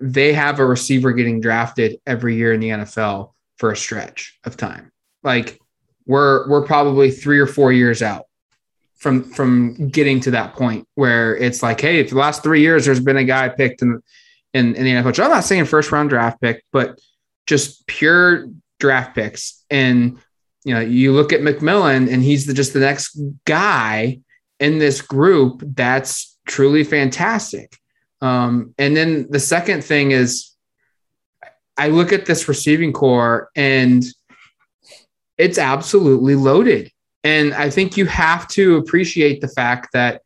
they 0.00 0.32
have 0.32 0.58
a 0.58 0.66
receiver 0.66 1.12
getting 1.12 1.40
drafted 1.40 2.00
every 2.06 2.36
year 2.36 2.52
in 2.52 2.60
the 2.60 2.70
NFL 2.70 3.32
for 3.58 3.70
a 3.70 3.76
stretch 3.76 4.38
of 4.44 4.56
time. 4.56 4.90
Like 5.22 5.60
we're 6.06 6.48
we're 6.48 6.64
probably 6.64 7.10
three 7.10 7.38
or 7.38 7.46
four 7.46 7.72
years 7.72 8.02
out 8.02 8.24
from 8.96 9.24
from 9.24 9.88
getting 9.88 10.20
to 10.20 10.30
that 10.32 10.54
point 10.54 10.86
where 10.94 11.36
it's 11.36 11.62
like, 11.62 11.80
hey, 11.80 12.02
the 12.02 12.16
last 12.16 12.42
three 12.42 12.60
years 12.60 12.86
there's 12.86 13.00
been 13.00 13.16
a 13.16 13.24
guy 13.24 13.48
picked 13.48 13.82
in 13.82 14.02
in, 14.52 14.74
in 14.74 14.84
the 14.84 14.90
NFL, 14.90 15.24
I'm 15.24 15.30
not 15.30 15.44
saying 15.44 15.66
first 15.66 15.92
round 15.92 16.10
draft 16.10 16.40
pick, 16.40 16.64
but 16.72 16.98
just 17.46 17.86
pure 17.86 18.48
draft 18.78 19.14
picks. 19.14 19.64
And 19.70 20.18
you 20.64 20.74
know, 20.74 20.80
you 20.80 21.12
look 21.12 21.32
at 21.32 21.40
McMillan, 21.40 22.12
and 22.12 22.22
he's 22.22 22.46
the, 22.46 22.52
just 22.52 22.72
the 22.72 22.80
next 22.80 23.18
guy 23.46 24.20
in 24.58 24.78
this 24.78 25.00
group 25.00 25.62
that's 25.64 26.38
truly 26.46 26.84
fantastic. 26.84 27.78
Um, 28.20 28.74
and 28.78 28.96
then 28.96 29.26
the 29.30 29.40
second 29.40 29.84
thing 29.84 30.10
is, 30.10 30.54
I 31.76 31.88
look 31.88 32.12
at 32.12 32.26
this 32.26 32.48
receiving 32.48 32.92
core 32.92 33.48
and 33.56 34.04
it's 35.38 35.58
absolutely 35.58 36.34
loaded. 36.34 36.90
And 37.24 37.54
I 37.54 37.70
think 37.70 37.96
you 37.96 38.06
have 38.06 38.46
to 38.48 38.76
appreciate 38.76 39.40
the 39.40 39.48
fact 39.48 39.88
that 39.94 40.22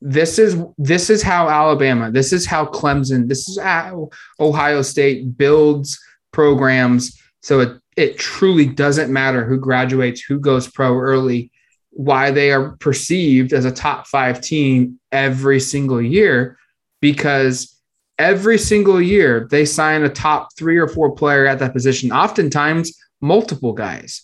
this 0.00 0.38
is 0.38 0.56
this 0.76 1.10
is 1.10 1.22
how 1.22 1.48
Alabama, 1.48 2.10
this 2.10 2.32
is 2.32 2.46
how 2.46 2.66
Clemson, 2.66 3.28
this 3.28 3.48
is 3.48 3.58
how 3.60 4.10
Ohio 4.38 4.82
State 4.82 5.36
builds 5.36 5.98
programs. 6.32 7.20
So 7.42 7.60
it 7.60 7.80
it 7.96 8.18
truly 8.18 8.66
doesn't 8.66 9.12
matter 9.12 9.44
who 9.44 9.58
graduates, 9.58 10.20
who 10.20 10.38
goes 10.38 10.68
pro 10.68 10.96
early, 10.96 11.50
why 11.90 12.30
they 12.30 12.52
are 12.52 12.76
perceived 12.76 13.52
as 13.52 13.64
a 13.64 13.72
top 13.72 14.06
five 14.06 14.40
team 14.40 15.00
every 15.10 15.58
single 15.58 16.00
year, 16.00 16.57
because 17.00 17.76
every 18.18 18.58
single 18.58 19.00
year 19.00 19.46
they 19.50 19.64
sign 19.64 20.02
a 20.02 20.08
top 20.08 20.48
three 20.56 20.78
or 20.78 20.88
four 20.88 21.12
player 21.12 21.46
at 21.46 21.58
that 21.60 21.72
position, 21.72 22.12
oftentimes 22.12 22.98
multiple 23.20 23.72
guys. 23.72 24.22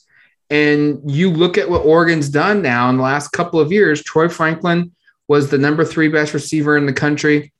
And 0.50 1.00
you 1.10 1.30
look 1.30 1.56
at 1.56 1.70
what 1.70 1.84
Oregon's 1.84 2.28
done 2.28 2.62
now 2.62 2.90
in 2.90 2.96
the 2.96 3.02
last 3.02 3.28
couple 3.28 3.60
of 3.60 3.72
years. 3.72 4.02
Troy 4.02 4.28
Franklin 4.28 4.92
was 5.26 5.50
the 5.50 5.58
number 5.58 5.84
three 5.84 6.08
best 6.08 6.34
receiver 6.34 6.76
in 6.76 6.86
the 6.86 6.92
country. 6.92 7.52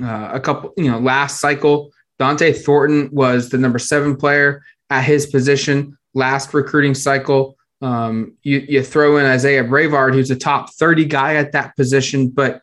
Uh, 0.00 0.30
a 0.32 0.40
couple, 0.40 0.72
you 0.76 0.90
know, 0.90 0.98
last 0.98 1.40
cycle, 1.40 1.92
Dont'e 2.18 2.56
Thornton 2.56 3.10
was 3.12 3.50
the 3.50 3.58
number 3.58 3.78
seven 3.78 4.16
player 4.16 4.62
at 4.88 5.04
his 5.04 5.26
position 5.26 5.96
last 6.14 6.52
recruiting 6.54 6.94
cycle. 6.94 7.56
Um, 7.82 8.36
you, 8.42 8.58
you 8.58 8.82
throw 8.82 9.16
in 9.16 9.26
Isaiah 9.26 9.64
Brevard, 9.64 10.14
who's 10.14 10.30
a 10.30 10.36
top 10.36 10.72
30 10.74 11.06
guy 11.06 11.36
at 11.36 11.52
that 11.52 11.76
position, 11.76 12.28
but 12.28 12.62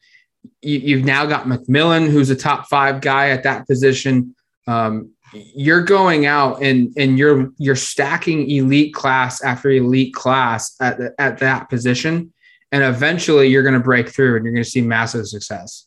you, 0.62 0.98
have 0.98 1.06
now 1.06 1.26
got 1.26 1.46
McMillan, 1.46 2.10
who's 2.10 2.30
a 2.30 2.36
top 2.36 2.68
five 2.68 3.02
guy 3.02 3.30
at 3.30 3.44
that 3.44 3.68
position. 3.68 4.36
Um, 4.68 5.12
you're 5.34 5.84
going 5.84 6.26
out 6.26 6.62
and 6.62 6.94
and 6.98 7.18
you're 7.18 7.52
you're 7.58 7.76
stacking 7.76 8.50
elite 8.50 8.94
class 8.94 9.44
after 9.44 9.70
elite 9.70 10.14
class 10.14 10.76
at 10.82 11.00
at 11.20 11.40
that 11.40 11.70
position, 11.70 12.34
and 12.72 12.84
eventually 12.84 13.48
you're 13.48 13.64
going 13.64 13.74
to 13.74 13.80
break 13.80 14.10
through 14.10 14.36
and 14.36 14.46
you're 14.46 14.54
going 14.54 14.64
to 14.64 14.70
see 14.70 14.82
massive 14.82 15.28
success. 15.28 15.86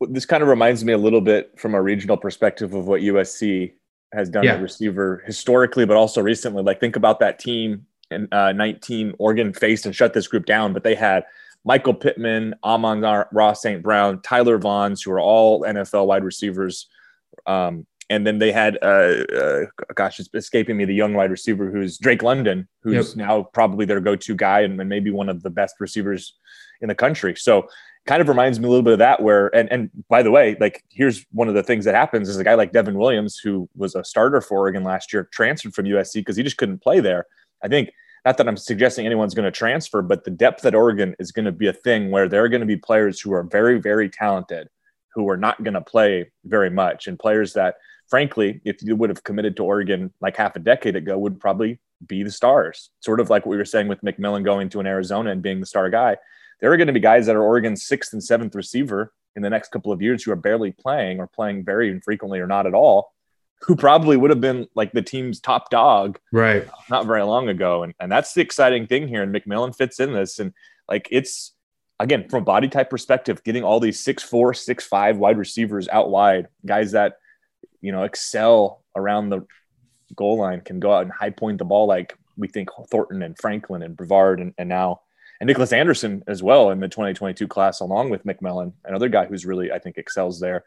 This 0.00 0.26
kind 0.26 0.42
of 0.42 0.48
reminds 0.48 0.84
me 0.84 0.92
a 0.92 0.98
little 0.98 1.22
bit 1.22 1.58
from 1.58 1.74
a 1.74 1.80
regional 1.80 2.16
perspective 2.16 2.74
of 2.74 2.86
what 2.86 3.00
USC 3.00 3.72
has 4.12 4.28
done 4.28 4.44
yeah. 4.44 4.54
at 4.54 4.62
receiver 4.62 5.22
historically, 5.26 5.86
but 5.86 5.96
also 5.96 6.22
recently. 6.22 6.62
Like 6.62 6.80
think 6.80 6.96
about 6.96 7.20
that 7.20 7.38
team 7.38 7.86
in 8.10 8.28
uh, 8.30 8.52
19 8.52 9.14
Oregon 9.18 9.52
faced 9.52 9.86
and 9.86 9.94
shut 9.94 10.12
this 10.12 10.28
group 10.28 10.46
down, 10.46 10.72
but 10.72 10.84
they 10.84 10.94
had 10.94 11.24
Michael 11.66 11.94
Pittman, 11.94 12.54
Amon 12.62 13.00
Ross 13.32 13.60
St. 13.60 13.82
Brown, 13.82 14.22
Tyler 14.22 14.58
Vaughns, 14.58 15.04
who 15.04 15.10
are 15.10 15.20
all 15.20 15.62
NFL 15.62 16.06
wide 16.06 16.22
receivers. 16.22 16.86
Um, 17.44 17.86
and 18.08 18.24
then 18.24 18.38
they 18.38 18.52
had, 18.52 18.78
uh, 18.82 19.24
uh, 19.36 19.64
gosh, 19.96 20.20
it's 20.20 20.30
escaping 20.32 20.76
me, 20.76 20.84
the 20.84 20.94
young 20.94 21.12
wide 21.12 21.32
receiver 21.32 21.68
who's 21.68 21.98
Drake 21.98 22.22
London, 22.22 22.68
who's 22.82 23.08
yep. 23.08 23.16
now 23.16 23.42
probably 23.42 23.84
their 23.84 23.98
go-to 23.98 24.36
guy 24.36 24.60
and, 24.60 24.80
and 24.80 24.88
maybe 24.88 25.10
one 25.10 25.28
of 25.28 25.42
the 25.42 25.50
best 25.50 25.74
receivers 25.80 26.34
in 26.80 26.88
the 26.88 26.94
country. 26.94 27.34
So 27.34 27.68
kind 28.06 28.22
of 28.22 28.28
reminds 28.28 28.60
me 28.60 28.66
a 28.66 28.68
little 28.68 28.84
bit 28.84 28.92
of 28.92 29.00
that 29.00 29.20
where 29.20 29.48
and 29.54 29.70
and 29.72 29.90
by 30.08 30.22
the 30.22 30.30
way 30.30 30.56
like 30.60 30.84
here's 30.90 31.26
one 31.32 31.48
of 31.48 31.54
the 31.54 31.62
things 31.62 31.84
that 31.84 31.94
happens 31.96 32.28
is 32.28 32.38
a 32.38 32.44
guy 32.44 32.54
like 32.54 32.70
devon 32.70 32.96
williams 32.96 33.36
who 33.36 33.68
was 33.74 33.96
a 33.96 34.04
starter 34.04 34.40
for 34.40 34.58
oregon 34.58 34.84
last 34.84 35.12
year 35.12 35.28
transferred 35.32 35.74
from 35.74 35.86
usc 35.86 36.14
because 36.14 36.36
he 36.36 36.42
just 36.44 36.56
couldn't 36.56 36.78
play 36.78 37.00
there 37.00 37.26
i 37.64 37.68
think 37.68 37.90
not 38.26 38.36
that 38.36 38.46
i'm 38.46 38.56
suggesting 38.58 39.06
anyone's 39.06 39.34
going 39.34 39.44
to 39.44 39.50
transfer 39.50 40.02
but 40.02 40.24
the 40.24 40.30
depth 40.30 40.66
at 40.66 40.74
oregon 40.74 41.14
is 41.18 41.32
going 41.32 41.46
to 41.46 41.52
be 41.52 41.68
a 41.68 41.72
thing 41.72 42.10
where 42.10 42.28
there 42.28 42.44
are 42.44 42.48
going 42.48 42.60
to 42.60 42.66
be 42.66 42.76
players 42.76 43.20
who 43.20 43.32
are 43.32 43.44
very 43.44 43.80
very 43.80 44.10
talented 44.10 44.68
who 45.16 45.28
are 45.30 45.36
not 45.36 45.64
going 45.64 45.74
to 45.74 45.80
play 45.80 46.30
very 46.44 46.70
much. 46.70 47.08
And 47.08 47.18
players 47.18 47.54
that 47.54 47.76
frankly 48.06 48.60
if 48.64 48.80
you 48.82 48.94
would 48.94 49.10
have 49.10 49.24
committed 49.24 49.56
to 49.56 49.64
oregon 49.64 50.12
like 50.20 50.36
half 50.36 50.54
a 50.54 50.60
decade 50.60 50.94
ago 50.94 51.18
would 51.18 51.40
probably 51.40 51.80
be 52.06 52.22
the 52.22 52.30
stars. 52.30 52.90
Sort 53.00 53.18
of 53.18 53.30
like 53.30 53.46
what 53.46 53.50
we 53.50 53.56
were 53.56 53.64
saying 53.64 53.88
with 53.88 54.02
mcmillan 54.02 54.44
going 54.44 54.68
to 54.68 54.80
an 54.80 54.86
arizona 54.86 55.30
and 55.30 55.42
being 55.42 55.58
the 55.58 55.66
star 55.66 55.90
guy. 55.90 56.18
There 56.60 56.70
are 56.70 56.76
going 56.76 56.86
to 56.86 56.92
be 56.92 57.00
guys 57.00 57.26
that 57.26 57.34
are 57.34 57.42
Oregon's 57.42 57.86
sixth 57.86 58.12
and 58.12 58.22
seventh 58.22 58.54
receiver 58.54 59.12
in 59.34 59.42
the 59.42 59.50
next 59.50 59.70
couple 59.70 59.92
of 59.92 60.00
years 60.00 60.22
who 60.22 60.32
are 60.32 60.36
barely 60.36 60.72
playing 60.72 61.18
or 61.18 61.26
playing 61.26 61.64
very 61.64 61.90
infrequently 61.90 62.38
or 62.38 62.46
not 62.46 62.66
at 62.66 62.74
all, 62.74 63.12
who 63.62 63.74
probably 63.74 64.16
would 64.16 64.30
have 64.30 64.40
been 64.40 64.68
like 64.74 64.92
the 64.92 65.02
team's 65.02 65.40
top 65.40 65.70
dog 65.70 66.18
right 66.32 66.68
not 66.90 67.06
very 67.06 67.22
long 67.22 67.48
ago. 67.48 67.82
And, 67.82 67.94
and 68.00 68.12
that's 68.12 68.34
the 68.34 68.42
exciting 68.42 68.86
thing 68.86 69.08
here. 69.08 69.22
And 69.22 69.34
McMillan 69.34 69.74
fits 69.74 69.98
in 70.00 70.12
this. 70.12 70.38
And 70.38 70.52
like 70.88 71.08
it's 71.10 71.52
again, 71.98 72.28
from 72.28 72.42
a 72.42 72.44
body 72.44 72.68
type 72.68 72.90
perspective, 72.90 73.42
getting 73.44 73.64
all 73.64 73.80
these 73.80 74.00
six 74.00 74.22
four, 74.22 74.54
six 74.54 74.86
five 74.86 75.16
wide 75.16 75.38
receivers 75.38 75.88
out 75.88 76.10
wide, 76.10 76.48
guys 76.64 76.92
that 76.92 77.16
you 77.80 77.92
know 77.92 78.04
excel 78.04 78.84
around 78.94 79.30
the 79.30 79.46
goal 80.14 80.38
line, 80.38 80.60
can 80.60 80.78
go 80.78 80.92
out 80.92 81.02
and 81.02 81.12
high 81.12 81.30
point 81.30 81.58
the 81.58 81.64
ball 81.64 81.86
like 81.86 82.16
we 82.36 82.48
think 82.48 82.68
Thornton 82.90 83.22
and 83.22 83.36
Franklin 83.38 83.82
and 83.82 83.96
Brevard 83.96 84.40
and, 84.40 84.52
and 84.58 84.68
now 84.68 85.00
and 85.40 85.48
Nicholas 85.48 85.72
Anderson 85.72 86.22
as 86.26 86.42
well 86.42 86.70
in 86.70 86.80
the 86.80 86.88
2022 86.88 87.46
class, 87.46 87.80
along 87.80 88.10
with 88.10 88.24
McMillan, 88.24 88.72
another 88.84 89.08
guy 89.08 89.26
who's 89.26 89.44
really, 89.44 89.70
I 89.70 89.78
think, 89.78 89.98
excels 89.98 90.40
there. 90.40 90.64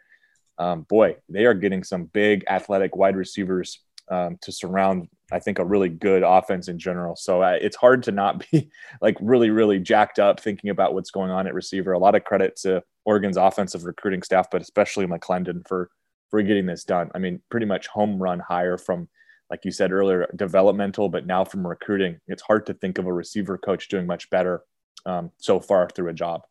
Um, 0.60 0.82
boy, 0.82 1.16
they 1.30 1.46
are 1.46 1.54
getting 1.54 1.84
some 1.84 2.06
big 2.06 2.44
athletic 2.48 2.96
wide 2.96 3.16
receivers 3.16 3.80
um, 4.10 4.38
to 4.42 4.52
surround, 4.52 5.08
I 5.32 5.40
think, 5.40 5.60
a 5.60 5.66
really 5.66 5.90
good 5.90 6.24
offense 6.24 6.68
in 6.68 6.78
general. 6.78 7.16
So 7.16 7.42
uh, 7.42 7.58
it's 7.62 7.76
hard 7.76 8.04
to 8.04 8.12
not 8.12 8.46
be 8.52 8.70
like 9.02 9.18
really, 9.22 9.50
really 9.50 9.80
jacked 9.80 10.20
up 10.20 10.40
thinking 10.40 10.70
about 10.70 10.94
what's 10.94 11.12
going 11.12 11.32
on 11.32 11.48
at 11.48 11.54
receiver. 11.54 11.94
A 11.94 12.00
lot 12.00 12.16
of 12.16 12.24
credit 12.24 12.56
to 12.58 12.84
Oregon's 13.06 13.38
offensive 13.38 13.86
recruiting 13.86 14.22
staff, 14.22 14.48
but 14.52 14.62
especially 14.62 15.06
McClendon 15.06 15.68
for 15.68 15.90
for 16.30 16.44
getting 16.44 16.68
this 16.68 16.84
done. 16.84 17.10
I 17.16 17.18
mean, 17.18 17.42
pretty 17.50 17.66
much 17.66 17.88
home 17.88 18.22
run 18.22 18.40
hire 18.40 18.78
from 18.78 19.08
like 19.50 19.66
you 19.66 19.72
said 19.72 19.92
earlier, 19.92 20.30
developmental, 20.36 21.10
but 21.10 21.26
now 21.26 21.44
from 21.44 21.66
recruiting, 21.66 22.20
it's 22.28 22.44
hard 22.44 22.68
to 22.68 22.74
think 22.76 23.00
of 23.00 23.08
a 23.08 23.14
receiver 23.14 23.58
coach 23.58 23.88
doing 23.88 24.06
much 24.06 24.30
better 24.30 24.62
um, 25.06 25.32
so 25.38 25.60
far 25.60 25.90
through 25.90 26.10
a 26.10 26.14
job. 26.14 26.42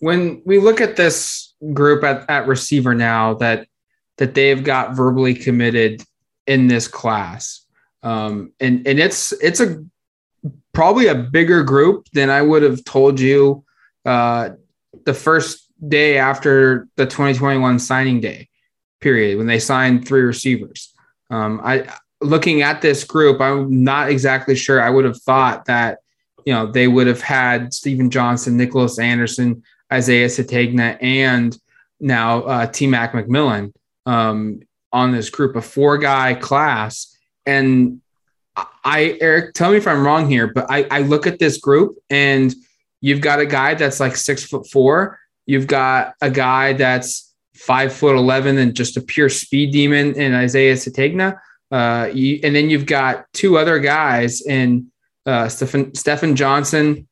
When 0.00 0.42
we 0.44 0.58
look 0.58 0.80
at 0.80 0.96
this 0.96 1.54
group 1.72 2.04
at, 2.04 2.28
at 2.30 2.46
receiver 2.46 2.94
now 2.94 3.34
that 3.34 3.66
that 4.18 4.34
they've 4.34 4.62
got 4.62 4.94
verbally 4.94 5.34
committed 5.34 6.02
in 6.46 6.68
this 6.68 6.88
class, 6.88 7.64
um, 8.02 8.52
and 8.60 8.86
and 8.86 8.98
it's 8.98 9.32
it's 9.32 9.60
a 9.60 9.84
probably 10.72 11.08
a 11.08 11.14
bigger 11.14 11.62
group 11.62 12.08
than 12.12 12.30
I 12.30 12.42
would 12.42 12.62
have 12.62 12.84
told 12.84 13.18
you 13.18 13.64
uh, 14.04 14.50
the 15.04 15.14
first 15.14 15.68
day 15.88 16.18
after 16.18 16.88
the 16.96 17.04
2021 17.04 17.78
signing 17.78 18.20
day 18.20 18.48
period 19.00 19.38
when 19.38 19.46
they 19.46 19.58
signed 19.58 20.06
three 20.06 20.22
receivers. 20.22 20.92
Um, 21.30 21.60
I 21.62 21.88
looking 22.20 22.62
at 22.62 22.82
this 22.82 23.04
group, 23.04 23.40
I'm 23.40 23.84
not 23.84 24.10
exactly 24.10 24.56
sure. 24.56 24.82
I 24.82 24.90
would 24.90 25.04
have 25.04 25.20
thought 25.22 25.66
that 25.66 25.98
you 26.44 26.52
know 26.52 26.70
they 26.70 26.88
would 26.88 27.06
have 27.06 27.20
had 27.20 27.74
Stephen 27.74 28.10
Johnson, 28.10 28.56
Nicholas 28.56 28.98
Anderson, 28.98 29.62
Isaiah 29.92 30.28
Sategna, 30.28 30.96
and 31.00 31.56
now 32.00 32.42
uh, 32.42 32.66
T 32.66 32.86
Mac 32.86 33.12
McMillan 33.12 33.72
um, 34.06 34.60
on 34.92 35.12
this 35.12 35.30
group, 35.30 35.56
a 35.56 35.62
four 35.62 35.98
guy 35.98 36.34
class. 36.34 37.16
And 37.46 38.00
I, 38.84 39.16
Eric, 39.20 39.54
tell 39.54 39.70
me 39.70 39.76
if 39.76 39.86
I'm 39.86 40.04
wrong 40.04 40.28
here, 40.28 40.46
but 40.46 40.66
I, 40.68 40.86
I 40.90 41.00
look 41.00 41.26
at 41.26 41.38
this 41.38 41.58
group 41.58 41.96
and 42.10 42.54
you've 43.00 43.20
got 43.20 43.40
a 43.40 43.46
guy 43.46 43.74
that's 43.74 44.00
like 44.00 44.16
six 44.16 44.44
foot 44.44 44.68
four. 44.68 45.18
You've 45.46 45.66
got 45.66 46.14
a 46.20 46.30
guy 46.30 46.74
that's 46.74 47.34
five 47.54 47.92
foot 47.92 48.16
eleven 48.16 48.58
and 48.58 48.74
just 48.74 48.96
a 48.96 49.00
pure 49.00 49.28
speed 49.28 49.72
demon 49.72 50.14
in 50.14 50.34
Isaiah 50.34 50.74
Sategna. 50.74 51.38
Uh, 51.70 52.10
you, 52.12 52.40
and 52.42 52.54
then 52.54 52.70
you've 52.70 52.86
got 52.86 53.26
two 53.32 53.58
other 53.58 53.78
guys 53.78 54.42
in 54.42 54.90
uh, 55.26 55.48
Stephen 55.48 56.36
Johnson 56.36 57.07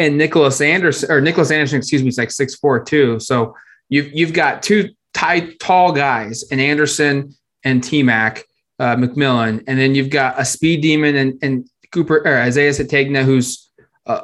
and 0.00 0.16
Nicholas 0.16 0.60
Anderson 0.60 1.10
or 1.10 1.20
Nicholas 1.20 1.50
Anderson, 1.50 1.78
excuse 1.78 2.02
me, 2.02 2.08
is 2.08 2.18
like 2.18 2.30
six 2.30 2.56
four 2.56 2.82
too. 2.82 3.20
So 3.20 3.54
you've 3.88 4.12
you've 4.12 4.32
got 4.32 4.62
two 4.62 4.88
tight, 5.14 5.60
tall 5.60 5.92
guys 5.92 6.44
and 6.50 6.60
Anderson 6.60 7.34
and 7.64 7.84
T 7.84 8.02
Mac 8.02 8.44
uh, 8.78 8.96
McMillan, 8.96 9.62
and 9.66 9.78
then 9.78 9.94
you've 9.94 10.10
got 10.10 10.40
a 10.40 10.44
speed 10.44 10.80
demon 10.80 11.14
and, 11.16 11.38
and 11.42 11.68
Cooper 11.92 12.22
or 12.24 12.38
Isaiah 12.38 12.70
Sategna, 12.70 13.24
who's 13.24 13.70
uh, 14.06 14.22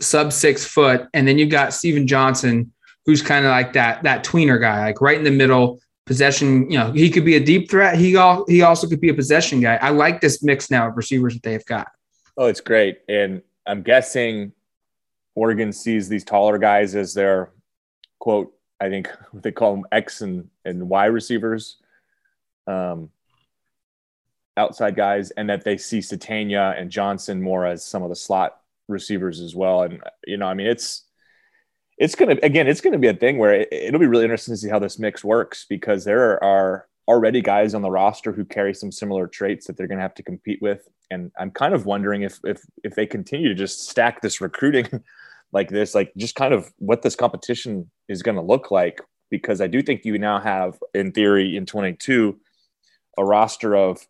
sub 0.00 0.32
six 0.32 0.64
foot, 0.64 1.08
and 1.12 1.26
then 1.26 1.38
you've 1.38 1.50
got 1.50 1.74
Stephen 1.74 2.06
Johnson, 2.06 2.72
who's 3.04 3.20
kind 3.20 3.44
of 3.44 3.50
like 3.50 3.72
that 3.72 4.02
that 4.04 4.24
tweener 4.24 4.60
guy, 4.60 4.84
like 4.84 5.00
right 5.00 5.18
in 5.18 5.24
the 5.24 5.30
middle. 5.30 5.80
Possession, 6.06 6.70
you 6.70 6.78
know, 6.78 6.92
he 6.92 7.10
could 7.10 7.24
be 7.24 7.34
a 7.34 7.40
deep 7.40 7.68
threat. 7.68 7.98
He 7.98 8.14
all 8.14 8.44
he 8.46 8.62
also 8.62 8.86
could 8.86 9.00
be 9.00 9.08
a 9.08 9.14
possession 9.14 9.60
guy. 9.60 9.74
I 9.74 9.90
like 9.90 10.20
this 10.20 10.40
mix 10.40 10.70
now 10.70 10.86
of 10.86 10.96
receivers 10.96 11.34
that 11.34 11.42
they've 11.42 11.64
got. 11.64 11.88
Oh, 12.36 12.46
it's 12.46 12.60
great, 12.60 12.98
and 13.08 13.42
I'm 13.66 13.82
guessing 13.82 14.52
Oregon 15.36 15.72
sees 15.72 16.08
these 16.08 16.24
taller 16.24 16.58
guys 16.58 16.96
as 16.96 17.14
their 17.14 17.52
quote. 18.18 18.52
I 18.80 18.88
think 18.88 19.08
they 19.32 19.52
call 19.52 19.76
them 19.76 19.84
X 19.92 20.22
and 20.22 20.48
and 20.64 20.88
Y 20.88 21.04
receivers. 21.06 21.76
Um, 22.66 23.10
outside 24.56 24.96
guys, 24.96 25.30
and 25.32 25.48
that 25.50 25.64
they 25.64 25.76
see 25.76 25.98
Sategna 25.98 26.80
and 26.80 26.90
Johnson 26.90 27.42
more 27.42 27.66
as 27.66 27.84
some 27.84 28.02
of 28.02 28.08
the 28.08 28.16
slot 28.16 28.58
receivers 28.88 29.40
as 29.40 29.54
well. 29.54 29.82
And 29.82 30.00
you 30.26 30.36
know, 30.36 30.46
I 30.46 30.54
mean, 30.54 30.66
it's 30.66 31.04
it's 31.98 32.14
gonna 32.14 32.36
again, 32.42 32.66
it's 32.66 32.80
gonna 32.80 32.98
be 32.98 33.08
a 33.08 33.14
thing 33.14 33.38
where 33.38 33.66
it, 33.70 33.92
will 33.92 34.00
be 34.00 34.06
really 34.06 34.24
interesting 34.24 34.54
to 34.54 34.58
see 34.58 34.68
how 34.68 34.78
this 34.78 34.98
mix 34.98 35.24
works 35.24 35.66
because 35.68 36.04
there 36.04 36.42
are 36.42 36.88
already 37.08 37.40
guys 37.40 37.74
on 37.74 37.82
the 37.82 37.90
roster 37.90 38.32
who 38.32 38.44
carry 38.44 38.74
some 38.74 38.90
similar 38.90 39.26
traits 39.26 39.66
that 39.66 39.76
they're 39.76 39.86
gonna 39.86 40.00
have 40.00 40.14
to 40.14 40.22
compete 40.22 40.60
with. 40.60 40.88
And 41.10 41.30
I'm 41.38 41.50
kind 41.50 41.74
of 41.74 41.86
wondering 41.86 42.22
if 42.22 42.40
if 42.44 42.62
if 42.82 42.94
they 42.94 43.06
continue 43.06 43.48
to 43.48 43.54
just 43.54 43.88
stack 43.88 44.22
this 44.22 44.40
recruiting 44.40 44.88
like 45.56 45.68
this, 45.68 45.94
like 45.94 46.12
just 46.16 46.36
kind 46.36 46.54
of 46.54 46.72
what 46.78 47.02
this 47.02 47.16
competition 47.16 47.90
is 48.08 48.22
going 48.22 48.36
to 48.36 48.42
look 48.42 48.70
like. 48.70 49.00
Because 49.28 49.60
I 49.60 49.66
do 49.66 49.82
think 49.82 50.04
you 50.04 50.18
now 50.18 50.38
have, 50.38 50.78
in 50.94 51.10
theory, 51.10 51.56
in 51.56 51.66
22, 51.66 52.38
a 53.18 53.24
roster 53.24 53.74
of 53.74 54.06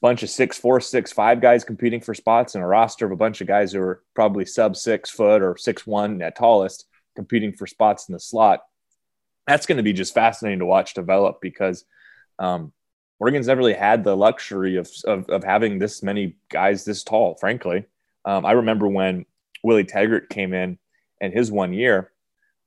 bunch 0.00 0.24
of 0.24 0.30
six 0.30 0.58
four 0.58 0.80
six 0.80 1.12
five 1.12 1.40
guys 1.40 1.62
competing 1.62 2.00
for 2.00 2.12
spots 2.12 2.56
and 2.56 2.64
a 2.64 2.66
roster 2.66 3.06
of 3.06 3.12
a 3.12 3.16
bunch 3.16 3.40
of 3.40 3.46
guys 3.46 3.72
who 3.72 3.80
are 3.80 4.02
probably 4.16 4.44
sub 4.44 4.74
six 4.74 5.08
foot 5.08 5.42
or 5.42 5.56
six 5.56 5.86
one 5.86 6.20
at 6.22 6.34
tallest 6.34 6.86
competing 7.14 7.52
for 7.52 7.68
spots 7.68 8.08
in 8.08 8.12
the 8.12 8.18
slot 8.18 8.62
that's 9.46 9.66
going 9.66 9.76
to 9.76 9.82
be 9.82 9.92
just 9.92 10.14
fascinating 10.14 10.60
to 10.60 10.66
watch 10.66 10.94
develop 10.94 11.40
because 11.40 11.84
um, 12.38 12.72
Oregon's 13.18 13.46
never 13.46 13.58
really 13.58 13.74
had 13.74 14.04
the 14.04 14.16
luxury 14.16 14.76
of, 14.76 14.90
of, 15.04 15.28
of, 15.28 15.44
having 15.44 15.78
this 15.78 16.02
many 16.02 16.36
guys 16.48 16.84
this 16.84 17.04
tall, 17.04 17.36
frankly. 17.36 17.84
Um, 18.24 18.44
I 18.44 18.52
remember 18.52 18.88
when 18.88 19.26
Willie 19.62 19.84
Taggart 19.84 20.28
came 20.28 20.52
in 20.52 20.78
and 21.20 21.32
his 21.32 21.50
one 21.50 21.72
year, 21.72 22.10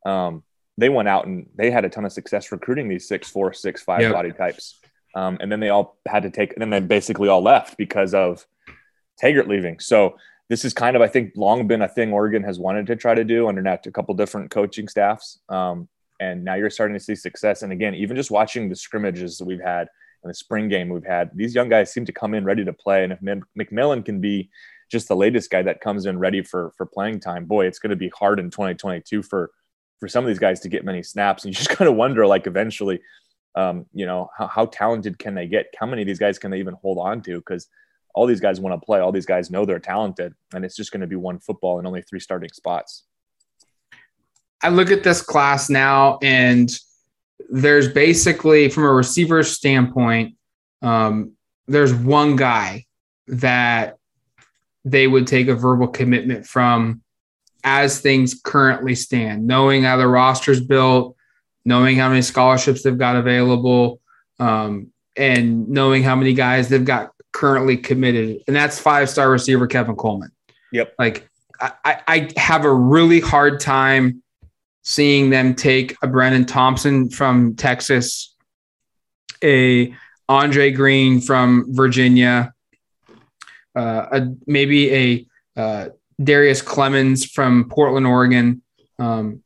um, 0.06 0.44
they 0.78 0.90
went 0.90 1.08
out 1.08 1.26
and 1.26 1.50
they 1.56 1.72
had 1.72 1.86
a 1.86 1.90
ton 1.90 2.06
of 2.06 2.12
success 2.12 2.52
recruiting 2.52 2.88
these 2.88 3.08
six, 3.08 3.30
four, 3.30 3.54
six, 3.54 3.82
five 3.82 4.02
yep. 4.02 4.14
body 4.14 4.32
types. 4.32 4.80
Um, 5.16 5.38
and 5.40 5.50
then 5.52 5.62
they 5.62 5.70
all 5.70 5.98
had 6.06 6.24
to 6.24 6.30
take, 6.30 6.54
and 6.54 6.62
then 6.62 6.70
they 6.70 6.80
basically 6.82 7.30
all 7.30 7.42
left 7.42 7.78
because 7.78 8.14
of 8.14 8.46
Taggart 9.18 9.48
leaving. 9.48 9.80
So 9.80 10.18
this 10.50 10.66
is 10.66 10.74
kind 10.74 10.96
of, 10.96 11.02
I 11.02 11.08
think, 11.08 11.32
long 11.36 11.68
been 11.68 11.82
a 11.82 11.88
thing 11.88 12.12
Oregon 12.12 12.44
has 12.44 12.60
wanted 12.60 12.88
to 12.88 12.96
try 12.96 13.16
to 13.16 13.24
do 13.24 13.48
under 13.48 13.66
a 13.66 13.92
couple 13.92 14.14
different 14.16 14.52
coaching 14.52 14.88
staffs. 14.88 15.40
Um, 15.48 15.88
and 16.20 16.44
now 16.44 16.56
you're 16.56 16.70
starting 16.70 16.98
to 16.98 17.04
see 17.04 17.16
success. 17.16 17.62
And 17.62 17.72
again, 17.72 17.96
even 17.96 18.16
just 18.16 18.32
watching 18.32 18.70
the 18.70 18.76
scrimmages 18.76 19.38
that 19.38 19.46
we've 19.46 19.62
had 19.62 19.88
and 20.24 20.30
the 20.30 20.34
spring 20.34 20.68
game 20.68 20.90
we've 20.90 21.06
had, 21.06 21.32
these 21.34 21.56
young 21.56 21.70
guys 21.70 21.92
seem 21.92 22.06
to 22.06 22.12
come 22.12 22.34
in 22.34 22.46
ready 22.46 22.66
to 22.66 22.74
play. 22.74 23.04
And 23.04 23.14
if 23.14 23.20
McMillan 23.58 24.04
can 24.04 24.20
be 24.20 24.50
just 24.96 25.08
the 25.08 25.16
latest 25.16 25.50
guy 25.50 25.62
that 25.62 25.82
comes 25.82 26.06
in 26.06 26.18
ready 26.18 26.42
for 26.42 26.72
for 26.78 26.86
playing 26.86 27.20
time, 27.20 27.46
boy, 27.46 27.66
it's 27.66 27.80
going 27.80 27.90
to 27.90 27.96
be 27.96 28.10
hard 28.18 28.40
in 28.40 28.50
2022 28.50 29.22
for 29.24 29.52
for 30.00 30.08
some 30.08 30.24
of 30.24 30.28
these 30.28 30.40
guys 30.40 30.60
to 30.62 30.70
get 30.70 30.84
many 30.86 31.04
snaps. 31.04 31.44
And 31.44 31.54
you 31.54 31.58
just 31.64 31.70
kind 31.70 31.90
of 31.90 31.96
wonder, 31.96 32.26
like, 32.26 32.48
eventually 32.48 33.00
um, 33.56 33.86
you 33.94 34.06
know, 34.06 34.30
how, 34.38 34.48
how 34.48 34.66
talented 34.66 35.18
can 35.18 35.34
they 35.34 35.48
get? 35.48 35.74
How 35.80 35.86
many 35.86 36.02
of 36.02 36.08
these 36.08 36.20
guys 36.20 36.38
can 36.38 36.52
they 36.52 36.60
even 36.60 36.76
hold 36.76 36.98
on 36.98 37.22
to? 37.24 37.38
Because 37.38 37.68
all 38.14 38.26
these 38.26 38.42
guys 38.42 38.60
want 38.60 38.80
to 38.80 38.86
play. 38.86 39.00
All 39.00 39.12
these 39.12 39.26
guys 39.26 39.50
know 39.50 39.66
they're 39.66 39.80
talented, 39.80 40.34
and 40.54 40.64
it's 40.64 40.76
just 40.76 40.92
going 40.92 41.02
to 41.02 41.08
be 41.08 41.16
one 41.16 41.40
football 41.40 41.78
and 41.78 41.88
only 41.88 42.02
three 42.02 42.20
starting 42.20 42.50
spots. 42.52 43.04
I 44.62 44.70
look 44.70 44.92
at 44.92 45.04
this 45.04 45.22
class 45.22 45.70
now, 45.70 46.20
and 46.22 46.70
there's 47.50 47.92
basically, 47.92 48.70
from 48.70 48.84
a 48.84 48.92
receiver 48.92 49.44
standpoint, 49.44 50.36
um, 50.82 51.34
there's 51.68 51.94
one 51.94 52.36
guy 52.36 52.86
that 53.28 53.98
they 54.86 55.08
would 55.08 55.28
take 55.28 55.48
a 55.48 55.56
verbal 55.56 55.88
commitment 55.88 56.46
from 56.46 57.02
as 57.64 58.00
things 58.00 58.40
currently 58.44 58.94
stand, 58.94 59.46
knowing 59.46 59.84
how 59.84 59.98
the 59.98 60.08
roster's 60.08 60.62
built, 60.62 61.18
knowing 61.66 61.98
how 61.98 62.08
many 62.08 62.22
scholarships 62.22 62.84
they've 62.84 62.98
got 62.98 63.16
available, 63.16 64.00
um, 64.40 64.92
and 65.18 65.68
knowing 65.68 66.04
how 66.04 66.16
many 66.16 66.34
guys 66.34 66.70
they've 66.70 66.86
got 66.86 67.12
currently 67.34 67.76
committed. 67.76 68.42
And 68.48 68.56
that's 68.56 68.80
five 68.80 69.10
star 69.10 69.30
receiver 69.30 69.66
Kevin 69.66 69.96
Coleman. 69.96 70.32
Yep. 70.72 70.94
Like 71.00 71.28
I, 71.60 72.02
I 72.08 72.32
have 72.38 72.66
a 72.66 72.74
really 72.74 73.20
hard 73.20 73.60
time 73.60 74.22
seeing 74.84 75.32
them 75.32 75.56
take 75.56 75.94
a 76.04 76.08
Brenen 76.08 76.46
Thompson 76.48 77.10
from 77.10 77.56
Texas, 77.56 78.36
a 79.44 79.94
Andre 80.30 80.72
Greene 80.72 81.22
from 81.22 81.66
Virginia, 81.70 82.54
uh, 83.76 84.06
a, 84.12 84.28
maybe 84.48 84.94
a 84.94 85.28
uh, 85.60 85.90
Darrius 86.22 86.62
Clemons 86.62 87.30
from 87.30 87.70
Portland, 87.70 88.08
Oregon, 88.08 88.62
um, 89.00 89.44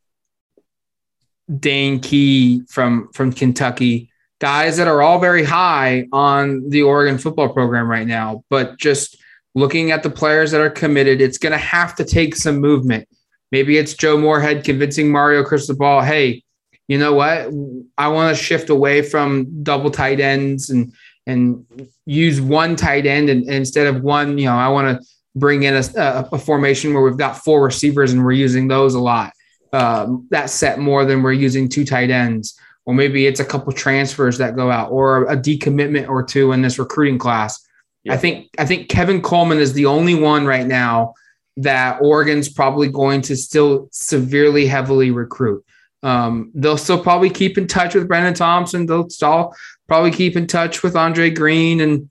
Dane 1.59 1.99
Key 1.99 2.63
from 2.69 3.09
from 3.13 3.33
Kentucky, 3.33 4.11
guys 4.39 4.77
that 4.77 4.87
are 4.87 5.01
all 5.01 5.19
very 5.19 5.43
high 5.43 6.07
on 6.11 6.69
the 6.69 6.83
Oregon 6.83 7.17
football 7.17 7.49
program 7.49 7.87
right 7.87 8.07
now. 8.07 8.43
But 8.49 8.77
just 8.77 9.17
looking 9.55 9.91
at 9.91 10.03
the 10.03 10.09
players 10.09 10.51
that 10.51 10.61
are 10.61 10.69
committed, 10.69 11.21
it's 11.21 11.37
going 11.37 11.51
to 11.51 11.57
have 11.57 11.95
to 11.95 12.05
take 12.05 12.35
some 12.35 12.57
movement. 12.57 13.07
Maybe 13.51 13.77
it's 13.77 13.95
Joe 13.95 14.17
Moorhead 14.17 14.63
convincing 14.63 15.11
Mario 15.11 15.43
Cristobal, 15.43 16.01
hey, 16.01 16.43
you 16.87 16.97
know 16.97 17.13
what? 17.13 17.49
I 17.97 18.07
want 18.09 18.35
to 18.35 18.43
shift 18.43 18.69
away 18.69 19.01
from 19.01 19.63
double 19.63 19.91
tight 19.91 20.19
ends 20.19 20.69
and 20.69 20.93
and 21.27 21.65
use 22.05 22.41
one 22.41 22.75
tight 22.75 23.05
end 23.05 23.29
and, 23.29 23.43
and 23.43 23.53
instead 23.53 23.87
of 23.87 24.01
one, 24.01 24.37
you 24.37 24.45
know, 24.45 24.55
I 24.55 24.69
want 24.69 24.99
to 24.99 25.07
bring 25.35 25.63
in 25.63 25.75
a, 25.75 25.83
a, 25.95 26.29
a 26.33 26.39
formation 26.39 26.93
where 26.93 27.03
we've 27.03 27.17
got 27.17 27.37
four 27.37 27.63
receivers 27.63 28.11
and 28.13 28.23
we're 28.23 28.31
using 28.31 28.67
those 28.67 28.95
a 28.95 28.99
lot 28.99 29.31
um, 29.73 30.27
that 30.31 30.49
set 30.49 30.79
more 30.79 31.05
than 31.05 31.21
we're 31.21 31.31
using 31.31 31.69
two 31.69 31.85
tight 31.85 32.09
ends, 32.09 32.59
or 32.85 32.93
maybe 32.93 33.27
it's 33.27 33.39
a 33.39 33.45
couple 33.45 33.71
transfers 33.71 34.37
that 34.37 34.55
go 34.55 34.71
out, 34.71 34.91
or 34.91 35.25
a 35.25 35.37
decommitment 35.37 36.09
or 36.09 36.23
two 36.23 36.51
in 36.51 36.61
this 36.61 36.79
recruiting 36.79 37.17
class. 37.17 37.65
Yeah. 38.03 38.13
I 38.13 38.17
think 38.17 38.49
I 38.57 38.65
think 38.65 38.89
Kevin 38.89 39.21
Coleman 39.21 39.59
is 39.59 39.73
the 39.73 39.85
only 39.85 40.15
one 40.15 40.45
right 40.45 40.65
now 40.65 41.13
that 41.57 41.99
Oregon's 42.01 42.49
probably 42.49 42.87
going 42.87 43.21
to 43.23 43.35
still 43.35 43.89
severely 43.91 44.65
heavily 44.65 45.11
recruit. 45.11 45.63
Um, 46.01 46.51
they'll 46.55 46.77
still 46.77 47.01
probably 47.01 47.29
keep 47.29 47.57
in 47.57 47.67
touch 47.67 47.95
with 47.95 48.07
Brenen 48.07 48.35
Thompson. 48.35 48.85
They'll 48.85 49.09
still 49.09 49.53
probably 49.87 50.11
keep 50.11 50.35
in 50.35 50.47
touch 50.47 50.83
with 50.83 50.95
Andre 50.95 51.29
Greene 51.29 51.81
and 51.81 52.09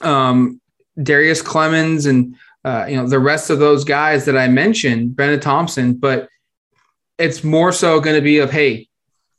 um, 0.00 0.60
Darrius 1.02 1.42
Clemons 1.42 2.08
and 2.08 2.36
uh, 2.64 2.86
you 2.88 2.96
know 2.96 3.06
the 3.06 3.18
rest 3.18 3.50
of 3.50 3.58
those 3.58 3.84
guys 3.84 4.24
that 4.24 4.36
I 4.36 4.48
mentioned, 4.48 5.16
Brenen 5.16 5.40
Thompson. 5.40 5.94
But 5.94 6.28
it's 7.18 7.44
more 7.44 7.72
so 7.72 8.00
going 8.00 8.16
to 8.16 8.22
be 8.22 8.38
of 8.38 8.50
hey 8.50 8.88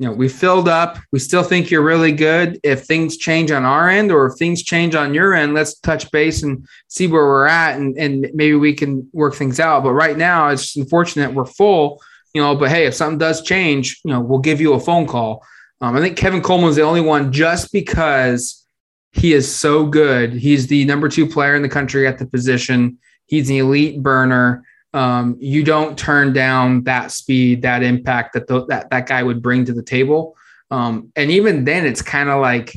you 0.02 0.08
know 0.08 0.13
we 0.13 0.30
filled 0.30 0.67
up 0.67 0.98
we 1.12 1.20
still 1.20 1.44
think 1.44 1.70
you're 1.70 1.84
really 1.84 2.12
good 2.12 2.60
if 2.63 2.86
things 2.86 3.17
change 3.17 3.52
on 3.52 3.65
our 3.65 3.89
end 3.89 4.12
or 4.12 4.28
if 4.28 4.38
things 4.38 4.63
change 4.63 4.96
on 4.96 5.13
your 5.13 5.34
end 5.34 5.54
let's 5.54 5.80
touch 5.80 6.10
base 6.12 6.44
and 6.44 6.65
see 6.88 7.08
where 7.08 7.26
we're 7.26 7.48
at 7.48 7.78
and, 7.78 7.98
and 7.98 8.28
maybe 8.34 8.56
we 8.56 8.74
can 8.74 9.08
work 9.13 9.36
things 9.36 9.60
out 9.60 9.84
but 9.84 9.94
right 9.94 10.17
now 10.17 10.50
it's 10.50 10.76
unfortunate 10.76 11.34
we're 11.34 11.46
full 11.46 12.02
you 12.34 12.41
know 12.41 12.56
but 12.56 12.70
hey 12.70 12.86
if 12.86 12.94
something 12.94 13.17
does 13.17 13.41
change 13.41 14.00
you 14.04 14.12
know 14.12 14.20
we'll 14.20 14.39
give 14.39 14.62
you 14.62 14.74
a 14.74 14.80
phone 14.80 15.06
call 15.06 15.44
um, 15.82 15.96
i 15.96 16.00
think 16.00 16.17
kevin 16.17 16.41
Coleman 16.41 16.63
coleman's 16.63 16.76
the 16.76 16.82
only 16.82 17.02
one 17.02 17.32
just 17.32 17.72
because 17.72 18.65
he 19.12 19.34
is 19.34 19.54
so 19.54 19.86
good 19.86 20.34
he's 20.34 20.67
the 20.67 20.86
number 20.86 21.10
two 21.10 21.28
player 21.28 21.56
in 21.56 21.62
the 21.62 21.70
country 21.70 22.08
at 22.08 22.17
the 22.17 22.26
position 22.26 22.98
he's 23.26 23.50
an 23.50 23.58
elite 23.58 24.02
burner 24.02 24.63
um, 24.94 25.38
you 25.39 25.63
don't 25.63 25.98
turn 25.98 26.34
down 26.34 26.84
that 26.84 27.12
speed, 27.12 27.62
that 27.62 27.84
impact 27.84 28.34
that 28.34 28.48
th- 28.48 28.65
that 28.67 28.89
that 28.89 29.08
guy 29.08 29.24
would 29.24 29.41
bring 29.41 29.65
to 29.65 29.74
the 29.74 29.84
table. 29.84 30.36
Um, 30.70 31.12
and 31.15 31.32
even 31.32 31.63
then, 31.65 31.86
it's 31.86 32.02
kind 32.02 32.30
of 32.30 32.41
like, 32.41 32.74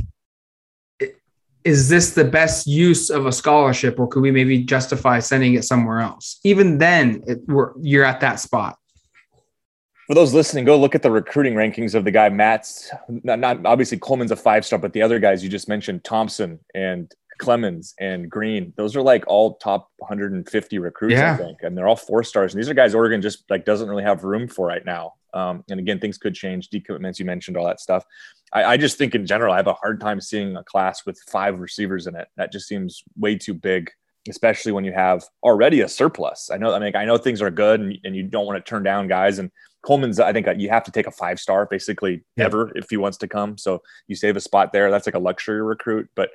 is 1.65 1.89
this 1.89 2.15
the 2.15 2.25
best 2.25 2.67
use 2.67 3.11
of 3.11 3.27
a 3.27 3.33
scholarship, 3.33 3.99
or 3.99 4.07
could 4.07 4.23
we 4.23 4.31
maybe 4.31 4.63
justify 4.63 5.19
sending 5.19 5.55
it 5.55 5.65
somewhere 5.65 6.01
else? 6.01 6.39
Even 6.45 6.79
then, 6.79 7.23
it, 7.27 7.41
you're 7.81 8.05
at 8.05 8.21
that 8.21 8.39
spot. 8.39 8.79
For 10.07 10.15
those 10.15 10.35
listening, 10.35 10.65
go 10.65 10.79
look 10.79 10.95
at 10.95 11.03
the 11.03 11.11
recruiting 11.11 11.55
rankings 11.55 11.95
of 11.95 12.05
the 12.05 12.11
guy 12.11 12.29
Matt's. 12.29 12.91
Not, 13.09 13.39
not 13.39 13.65
obviously 13.65 13.99
Coleman's 13.99 14.31
a 14.31 14.37
five 14.37 14.65
star, 14.65 14.79
but 14.79 14.93
the 14.93 15.01
other 15.03 15.19
guys 15.19 15.43
you 15.43 15.49
just 15.49 15.69
mentioned, 15.69 16.05
Thompson 16.05 16.61
and 16.75 17.13
Clemons 17.41 17.95
and 17.99 18.31
Greene, 18.31 18.73
those 18.77 18.97
are 18.97 19.03
like 19.03 19.25
all 19.27 19.55
top 19.57 19.91
150 19.99 20.79
recruits, 20.79 21.15
yeah. 21.15 21.33
I 21.33 21.37
think, 21.37 21.59
and 21.63 21.77
they're 21.77 21.89
all 21.89 21.97
four 21.97 22.23
stars. 22.23 22.53
And 22.53 22.61
these 22.61 22.69
are 22.69 22.75
guys 22.75 22.95
Oregon 22.95 23.23
just 23.23 23.45
like 23.51 23.65
doesn't 23.65 23.89
really 23.89 24.05
have 24.05 24.25
room 24.25 24.47
for 24.47 24.67
right 24.67 24.85
now. 24.85 25.15
Um, 25.33 25.65
and 25.69 25.81
again, 25.81 25.99
things 25.99 26.19
could 26.19 26.35
change. 26.35 26.71
Decommitments, 26.71 27.19
you 27.19 27.25
mentioned 27.25 27.57
all 27.57 27.67
that 27.67 27.81
stuff. 27.81 28.05
I, 28.53 28.65
I, 28.65 28.77
just 28.77 28.99
think 28.99 29.17
in 29.17 29.27
general, 29.27 29.53
I 29.53 29.57
have 29.57 29.67
a 29.67 29.75
hard 29.75 30.01
time 30.01 30.21
seeing 30.21 30.57
a 30.57 30.63
class 30.63 31.05
with 31.05 31.19
five 31.29 31.59
receivers 31.59 32.07
in 32.07 32.15
it. 32.15 32.29
That 32.37 32.53
just 32.53 32.69
seems 32.69 33.03
way 33.19 33.37
too 33.37 33.53
big, 33.53 33.91
especially 34.29 34.71
when 34.71 34.85
you 34.85 34.93
have 34.93 35.25
already 35.43 35.81
a 35.81 35.89
surplus. 35.89 36.51
I 36.53 36.57
know. 36.57 36.73
I 36.73 36.79
mean, 36.79 36.95
I 36.95 37.05
know 37.05 37.19
things 37.19 37.43
are 37.43 37.51
good, 37.51 37.81
and, 37.81 37.99
and 38.05 38.15
you 38.15 38.23
don't 38.23 38.47
want 38.47 38.65
to 38.65 38.69
turn 38.69 38.85
down 38.85 39.09
guys. 39.09 39.41
And 39.41 39.51
Coleman's, 39.85 40.19
I 40.19 40.33
think 40.33 40.47
you 40.57 40.71
have 40.71 40.85
to 40.85 40.91
take 40.91 41.07
a 41.07 41.11
five 41.11 41.39
star 41.39 41.67
basically 41.67 42.25
yeah. 42.37 42.47
ever 42.47 42.73
if 42.75 42.89
he 42.91 42.97
wants 42.97 43.19
to 43.19 43.29
come. 43.29 43.59
So 43.59 43.83
you 44.09 44.17
save 44.17 44.37
a 44.37 44.41
spot 44.41 44.73
there. 44.73 44.91
That's 44.91 45.07
like 45.07 45.15
a 45.15 45.21
luxury 45.21 45.63
recruit, 45.63 46.09
but 46.15 46.31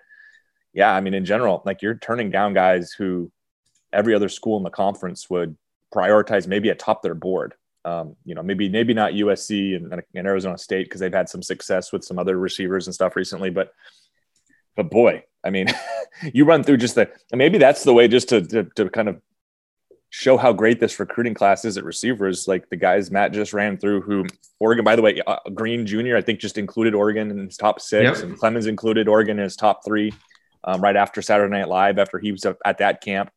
yeah, 0.73 0.93
I 0.93 1.01
mean, 1.01 1.13
in 1.13 1.25
general, 1.25 1.61
like 1.65 1.81
you're 1.81 1.95
turning 1.95 2.29
down 2.29 2.53
guys 2.53 2.91
who 2.91 3.31
every 3.91 4.13
other 4.13 4.29
school 4.29 4.57
in 4.57 4.63
the 4.63 4.69
conference 4.69 5.29
would 5.29 5.57
prioritize 5.93 6.47
maybe 6.47 6.69
atop 6.69 7.01
their 7.01 7.15
board. 7.15 7.55
Um, 7.85 8.15
you 8.23 8.35
know, 8.35 8.43
maybe 8.43 8.69
maybe 8.69 8.93
not 8.93 9.13
USC 9.13 9.75
and, 9.75 9.91
and 9.93 10.27
Arizona 10.27 10.57
State 10.57 10.85
because 10.85 10.99
they've 10.99 11.13
had 11.13 11.29
some 11.29 11.41
success 11.41 11.91
with 11.91 12.03
some 12.03 12.19
other 12.19 12.37
receivers 12.37 12.87
and 12.87 12.93
stuff 12.93 13.15
recently, 13.15 13.49
but 13.49 13.73
but 14.75 14.91
boy, 14.91 15.23
I 15.43 15.49
mean, 15.49 15.67
you 16.33 16.45
run 16.45 16.63
through 16.63 16.77
just 16.77 16.95
the 16.95 17.09
maybe 17.33 17.57
that's 17.57 17.83
the 17.83 17.93
way 17.93 18.07
just 18.07 18.29
to, 18.29 18.41
to, 18.41 18.63
to 18.75 18.89
kind 18.89 19.09
of 19.09 19.21
show 20.09 20.37
how 20.37 20.51
great 20.51 20.79
this 20.79 20.99
recruiting 20.99 21.33
class 21.33 21.65
is 21.65 21.77
at 21.77 21.83
receivers. 21.83 22.47
Like 22.47 22.69
the 22.69 22.75
guys 22.75 23.11
Matt 23.11 23.31
just 23.31 23.53
ran 23.53 23.77
through, 23.77 24.01
who 24.01 24.25
Oregon, 24.59 24.83
by 24.83 24.95
the 24.95 25.01
way, 25.01 25.21
uh, 25.25 25.37
Greene 25.53 25.85
Jr. 25.85 26.17
I 26.17 26.21
think 26.21 26.39
just 26.39 26.57
included 26.57 26.95
Oregon 26.95 27.31
in 27.31 27.45
his 27.45 27.57
top 27.57 27.79
six, 27.79 28.19
yep. 28.19 28.27
and 28.27 28.39
Clemons 28.39 28.67
included 28.67 29.07
Oregon 29.07 29.37
in 29.37 29.43
his 29.43 29.55
top 29.55 29.85
three 29.85 30.13
um, 30.63 30.81
right 30.81 30.95
after 30.95 31.21
Saturday 31.21 31.51
Night 31.51 31.67
Live 31.67 31.99
after 31.99 32.19
he 32.19 32.31
was 32.31 32.45
at 32.45 32.77
that 32.79 33.01
camp. 33.01 33.31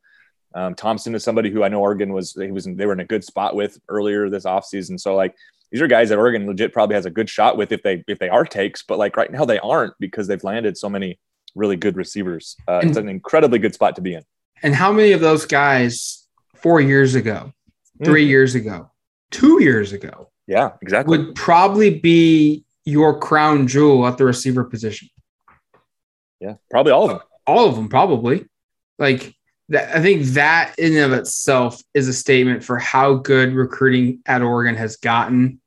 Um, 0.54 0.74
Thompson 0.74 1.14
is 1.14 1.24
somebody 1.24 1.50
who 1.50 1.62
I 1.62 1.68
know 1.68 1.80
Oregon 1.80 2.12
was 2.12 2.32
he 2.32 2.50
was 2.50 2.66
in, 2.66 2.76
they 2.76 2.86
were 2.86 2.92
in 2.92 3.00
a 3.00 3.06
good 3.06 3.24
spot 3.24 3.54
with 3.54 3.78
earlier 3.88 4.28
this 4.28 4.44
offseason. 4.44 5.00
So 5.00 5.14
like 5.14 5.34
these 5.70 5.80
are 5.80 5.86
guys 5.86 6.10
that 6.10 6.18
Oregon 6.18 6.46
legit 6.46 6.72
probably 6.72 6.94
has 6.94 7.06
a 7.06 7.10
good 7.10 7.30
shot 7.30 7.56
with 7.56 7.72
if 7.72 7.82
they 7.82 8.04
if 8.06 8.18
they 8.18 8.28
are 8.28 8.44
takes, 8.44 8.82
but 8.82 8.98
like 8.98 9.16
right 9.16 9.30
now 9.30 9.44
they 9.44 9.58
aren't 9.60 9.94
because 9.98 10.26
they've 10.26 10.44
landed 10.44 10.76
so 10.76 10.88
many 10.88 11.18
really 11.54 11.76
good 11.76 11.96
receivers. 11.96 12.56
Uh, 12.68 12.80
and, 12.80 12.90
it's 12.90 12.98
an 12.98 13.08
incredibly 13.08 13.58
good 13.58 13.74
spot 13.74 13.96
to 13.96 14.02
be 14.02 14.14
in. 14.14 14.24
And 14.62 14.74
how 14.74 14.92
many 14.92 15.12
of 15.12 15.20
those 15.20 15.46
guys 15.46 16.21
four 16.62 16.80
years 16.80 17.14
ago, 17.14 17.52
mm. 18.00 18.04
three 18.04 18.26
years 18.26 18.54
ago, 18.54 18.90
two 19.30 19.62
years 19.62 19.92
ago, 19.92 20.30
yeah, 20.46 20.72
exactly, 20.80 21.18
would 21.18 21.34
probably 21.34 21.98
be 21.98 22.64
your 22.84 23.18
crown 23.18 23.66
jewel 23.66 24.06
at 24.06 24.18
the 24.18 24.24
receiver 24.24 24.64
position? 24.64 25.08
Yeah, 26.40 26.54
probably 26.70 26.92
all 26.92 27.04
of 27.04 27.10
them. 27.10 27.20
All 27.46 27.68
of 27.68 27.76
them, 27.76 27.88
probably. 27.88 28.46
Like 28.98 29.34
that, 29.68 29.96
I 29.96 30.02
think 30.02 30.22
that 30.34 30.74
in 30.78 30.96
and 30.96 31.12
of 31.12 31.18
itself 31.18 31.80
is 31.94 32.08
a 32.08 32.12
statement 32.12 32.64
for 32.64 32.78
how 32.78 33.14
good 33.14 33.52
recruiting 33.52 34.20
at 34.26 34.42
Oregon 34.42 34.76
has 34.76 34.96
gotten 34.96 35.60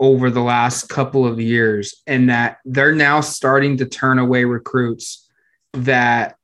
over 0.00 0.30
the 0.30 0.42
last 0.42 0.88
couple 0.88 1.26
of 1.26 1.40
years, 1.40 2.02
and 2.06 2.30
that 2.30 2.58
they're 2.64 2.94
now 2.94 3.20
starting 3.20 3.78
to 3.78 3.86
turn 3.86 4.18
away 4.18 4.44
recruits 4.44 5.28
that 5.72 6.36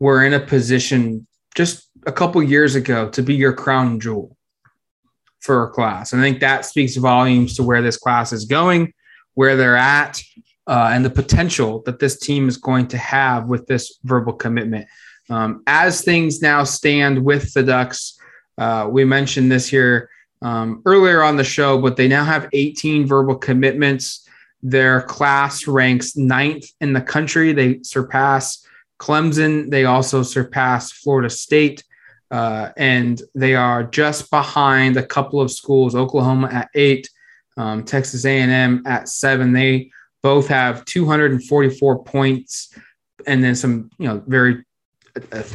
were 0.00 0.24
in 0.24 0.32
a 0.32 0.40
position 0.40 1.26
just 1.54 1.83
a 2.06 2.12
couple 2.12 2.42
years 2.42 2.74
ago 2.74 3.08
to 3.10 3.22
be 3.22 3.34
your 3.34 3.52
crown 3.52 4.00
jewel 4.00 4.36
for 5.40 5.64
a 5.64 5.70
class. 5.70 6.12
And 6.12 6.22
I 6.22 6.24
think 6.24 6.40
that 6.40 6.64
speaks 6.64 6.96
volumes 6.96 7.56
to 7.56 7.62
where 7.62 7.82
this 7.82 7.96
class 7.96 8.32
is 8.32 8.46
going, 8.46 8.92
where 9.34 9.56
they're 9.56 9.76
at, 9.76 10.22
uh, 10.66 10.90
and 10.92 11.04
the 11.04 11.10
potential 11.10 11.82
that 11.84 11.98
this 11.98 12.18
team 12.18 12.48
is 12.48 12.56
going 12.56 12.88
to 12.88 12.98
have 12.98 13.48
with 13.48 13.66
this 13.66 13.98
verbal 14.04 14.32
commitment. 14.32 14.86
Um, 15.28 15.62
as 15.66 16.02
things 16.02 16.40
now 16.40 16.64
stand 16.64 17.22
with 17.22 17.52
the 17.52 17.62
Ducks, 17.62 18.18
uh, 18.56 18.88
we 18.90 19.04
mentioned 19.04 19.50
this 19.50 19.66
here 19.66 20.08
um, 20.42 20.82
earlier 20.86 21.22
on 21.22 21.36
the 21.36 21.44
show, 21.44 21.80
but 21.80 21.96
they 21.96 22.08
now 22.08 22.24
have 22.24 22.48
18 22.52 23.06
verbal 23.06 23.36
commitments. 23.36 24.28
Their 24.62 25.02
class 25.02 25.66
ranks 25.66 26.16
ninth 26.16 26.66
in 26.80 26.92
the 26.92 27.00
country. 27.00 27.52
They 27.52 27.82
surpass 27.82 28.66
Clemson. 28.98 29.70
They 29.70 29.84
also 29.84 30.22
surpass 30.22 30.92
Florida 30.92 31.28
State. 31.28 31.82
Uh, 32.34 32.72
and 32.76 33.22
they 33.36 33.54
are 33.54 33.84
just 33.84 34.28
behind 34.28 34.96
a 34.96 35.06
couple 35.06 35.40
of 35.40 35.52
schools, 35.52 35.94
Oklahoma 35.94 36.48
at 36.48 36.68
eight, 36.74 37.08
um, 37.56 37.84
Texas 37.84 38.24
A&M 38.24 38.82
at 38.86 39.08
seven. 39.08 39.52
They 39.52 39.92
both 40.20 40.48
have 40.48 40.84
244 40.84 42.02
points 42.02 42.76
and 43.28 43.44
then 43.44 43.54
some, 43.54 43.88
you 43.98 44.08
know, 44.08 44.20
very 44.26 44.64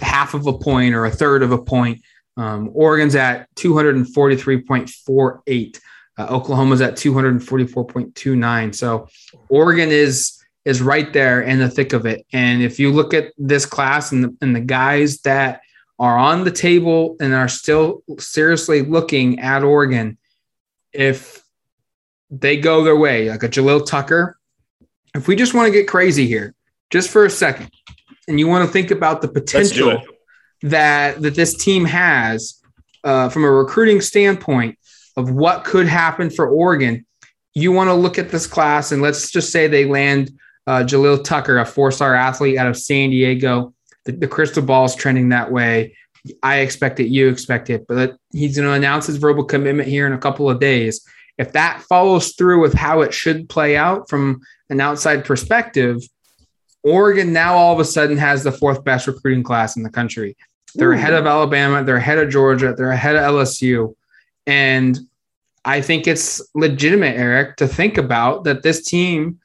half 0.01 0.33
of 0.33 0.47
a 0.47 0.57
point 0.57 0.95
or 0.95 1.05
a 1.05 1.11
third 1.11 1.43
of 1.43 1.51
a 1.51 1.61
point. 1.61 2.01
Um, 2.37 2.71
Oregon's 2.73 3.15
at 3.15 3.53
243.48. 3.55 5.79
Uh, 6.17 6.27
Oklahoma's 6.27 6.79
at 6.79 6.93
244.29. 6.93 8.73
So 8.73 9.09
Oregon 9.49 9.89
is 9.89 10.41
is 10.63 10.81
right 10.81 11.11
there 11.11 11.41
in 11.41 11.59
the 11.59 11.69
thick 11.69 11.91
of 11.91 12.05
it. 12.05 12.25
And 12.31 12.61
if 12.61 12.79
you 12.79 12.89
look 12.89 13.13
at 13.13 13.33
this 13.37 13.65
class 13.65 14.13
and 14.13 14.23
the, 14.23 14.33
and 14.41 14.55
the 14.55 14.61
guys 14.61 15.19
that 15.21 15.59
are 15.99 16.17
on 16.17 16.43
the 16.43 16.51
table 16.51 17.17
and 17.19 17.33
are 17.33 17.49
still 17.49 18.03
seriously 18.17 18.81
looking 18.81 19.39
at 19.39 19.63
Oregon, 19.63 20.17
if 20.93 21.43
they 22.29 22.57
go 22.57 22.83
their 22.83 22.95
way, 22.95 23.29
like 23.29 23.43
a 23.43 23.49
Jalil 23.49 23.85
Tucker, 23.85 24.37
if 25.15 25.27
we 25.27 25.35
just 25.35 25.53
want 25.53 25.67
to 25.67 25.71
get 25.71 25.87
crazy 25.87 26.25
here, 26.25 26.55
just 26.89 27.09
for 27.09 27.25
a 27.25 27.29
second, 27.29 27.69
and 28.27 28.39
you 28.39 28.47
want 28.47 28.65
to 28.65 28.71
think 28.71 28.91
about 28.91 29.21
the 29.21 29.27
potential 29.27 30.01
that 30.61 31.21
that 31.21 31.35
this 31.35 31.55
team 31.55 31.85
has 31.85 32.61
uh, 33.03 33.29
from 33.29 33.43
a 33.43 33.51
recruiting 33.51 34.01
standpoint 34.01 34.77
of 35.17 35.31
what 35.31 35.65
could 35.65 35.87
happen 35.87 36.29
for 36.29 36.47
Oregon, 36.47 37.05
you 37.53 37.71
want 37.71 37.89
to 37.89 37.93
look 37.93 38.17
at 38.17 38.29
this 38.29 38.47
class 38.47 38.91
and 38.91 39.01
let's 39.01 39.31
just 39.31 39.51
say 39.51 39.67
they 39.67 39.85
land 39.85 40.31
uh, 40.67 40.83
Jalil 40.83 41.23
Tucker, 41.23 41.57
a 41.57 41.65
four-star 41.65 42.13
athlete 42.13 42.57
out 42.57 42.67
of 42.67 42.77
San 42.77 43.09
Diego. 43.09 43.73
The, 44.09 44.17
the 44.17 44.27
crystal 44.27 44.63
ball 44.63 44.85
is 44.85 44.95
trending 44.95 45.29
that 45.29 45.51
way. 45.51 45.95
I 46.43 46.57
expect 46.57 46.99
it. 46.99 47.07
You 47.07 47.29
expect 47.29 47.69
it, 47.69 47.85
but 47.87 48.17
he's 48.31 48.57
going 48.57 48.67
to 48.67 48.73
announce 48.73 49.07
his 49.07 49.17
verbal 49.17 49.43
commitment 49.43 49.87
here 49.87 50.07
in 50.07 50.13
a 50.13 50.17
couple 50.17 50.49
of 50.49 50.59
days. 50.59 51.05
If 51.37 51.53
that 51.53 51.81
follows 51.83 52.33
through 52.33 52.59
with 52.61 52.73
how 52.73 53.01
it 53.01 53.13
should 53.13 53.47
play 53.47 53.77
out 53.77 54.09
from 54.09 54.41
an 54.69 54.81
outside 54.81 55.23
perspective, 55.23 56.01
Oregon 56.83 57.31
now 57.31 57.55
all 57.55 57.73
of 57.73 57.79
a 57.79 57.85
sudden 57.85 58.17
has 58.17 58.43
the 58.43 58.51
fourth 58.51 58.83
best 58.83 59.07
recruiting 59.07 59.43
class 59.43 59.77
in 59.77 59.83
the 59.83 59.89
country. 59.89 60.35
They're 60.75 60.91
Ooh. 60.91 60.95
ahead 60.95 61.13
of 61.13 61.23
hmm. 61.23 61.27
Alabama, 61.27 61.83
they're 61.83 61.97
ahead 61.97 62.17
of 62.17 62.29
Georgia, 62.29 62.73
they're 62.75 62.91
ahead 62.91 63.15
of 63.15 63.23
LSU. 63.23 63.95
And 64.47 64.99
I 65.63 65.81
think 65.81 66.07
it's 66.07 66.41
legitimate, 66.55 67.15
Eric, 67.15 67.57
to 67.57 67.67
think 67.67 67.97
about 67.97 68.43
that 68.45 68.63
this 68.63 68.83
team 68.83 69.39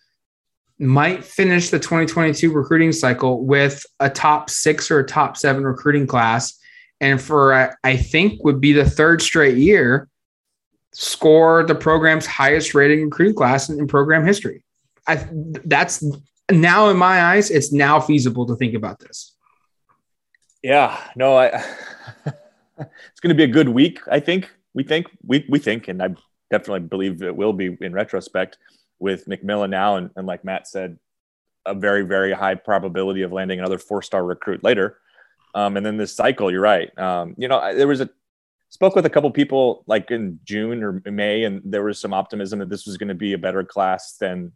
might 0.79 1.25
finish 1.25 1.71
the 1.71 1.79
2022 1.79 2.53
recruiting 2.53 2.93
cycle 2.93 3.45
with 3.45 3.85
a 4.01 4.11
top 4.11 4.51
six 4.51 4.91
or 4.91 5.01
a 5.01 5.07
top 5.07 5.37
seven 5.37 5.65
recruiting 5.65 6.07
class. 6.07 6.59
And 7.01 7.21
for, 7.21 7.53
uh, 7.53 7.75
I 7.85 7.97
think, 7.97 8.43
would 8.45 8.61
be 8.61 8.73
the 8.73 8.89
third 8.89 9.23
straight 9.23 9.57
year 9.57 10.09
score 10.95 11.65
the 11.65 11.75
program's 11.75 12.25
highest 12.25 12.73
rating 12.73 13.05
recruiting 13.05 13.35
class 13.35 13.69
in, 13.69 13.79
in 13.79 13.87
program 13.87 14.25
history. 14.25 14.65
I 15.07 15.27
that's 15.65 16.03
now 16.51 16.89
in 16.89 16.97
my 16.97 17.21
eyes, 17.21 17.51
it's 17.51 17.73
now 17.73 18.01
feasible 18.01 18.47
to 18.47 18.57
think 18.57 18.75
about 18.75 19.01
this. 19.01 19.35
Yeah, 20.63 20.99
no, 21.17 21.37
I 21.37 21.47
it's 22.27 23.21
going 23.21 23.29
to 23.29 23.35
be 23.35 23.45
a 23.45 23.49
good 23.49 23.69
week. 23.69 24.01
I 24.11 24.21
think 24.21 24.51
we 24.73 24.83
think 24.83 25.07
we 25.23 25.45
we 25.49 25.59
think, 25.59 25.89
and 25.89 26.03
I 26.03 26.15
definitely 26.51 26.89
believe 26.89 27.23
it 27.23 27.37
will 27.37 27.53
be 27.53 27.77
in 27.81 27.93
retrospect 27.93 28.59
with 28.99 29.27
McMillan 29.27 29.71
now, 29.71 29.97
and, 29.97 30.11
and 30.17 30.27
like 30.27 30.45
Matt 30.45 30.67
said, 30.67 30.99
a 31.67 31.75
very 31.75 32.03
very 32.03 32.33
high 32.33 32.55
probability 32.55 33.23
of 33.23 33.33
landing 33.33 33.59
another 33.59 33.79
four 33.79 34.03
star 34.03 34.25
recruit 34.25 34.63
later. 34.63 34.99
Um, 35.55 35.77
and 35.77 35.87
then 35.87 35.97
this 35.97 36.15
cycle, 36.15 36.51
you're 36.51 36.61
right. 36.61 36.97
Um, 36.99 37.35
you 37.39 37.49
know, 37.49 37.75
there 37.75 37.87
was 37.87 38.01
a 38.01 38.11
spoke 38.71 38.97
with 38.97 39.07
a 39.07 39.11
couple 39.11 39.31
people 39.31 39.85
like 39.87 40.11
in 40.11 40.41
June 40.45 40.83
or 40.83 41.01
May, 41.05 41.45
and 41.45 41.63
there 41.65 41.85
was 41.85 42.01
some 42.01 42.13
optimism 42.13 42.59
that 42.59 42.69
this 42.69 42.87
was 42.87 42.97
going 42.97 43.09
to 43.09 43.15
be 43.15 43.33
a 43.33 43.39
better 43.39 43.63
class 43.65 44.17
than 44.19 44.53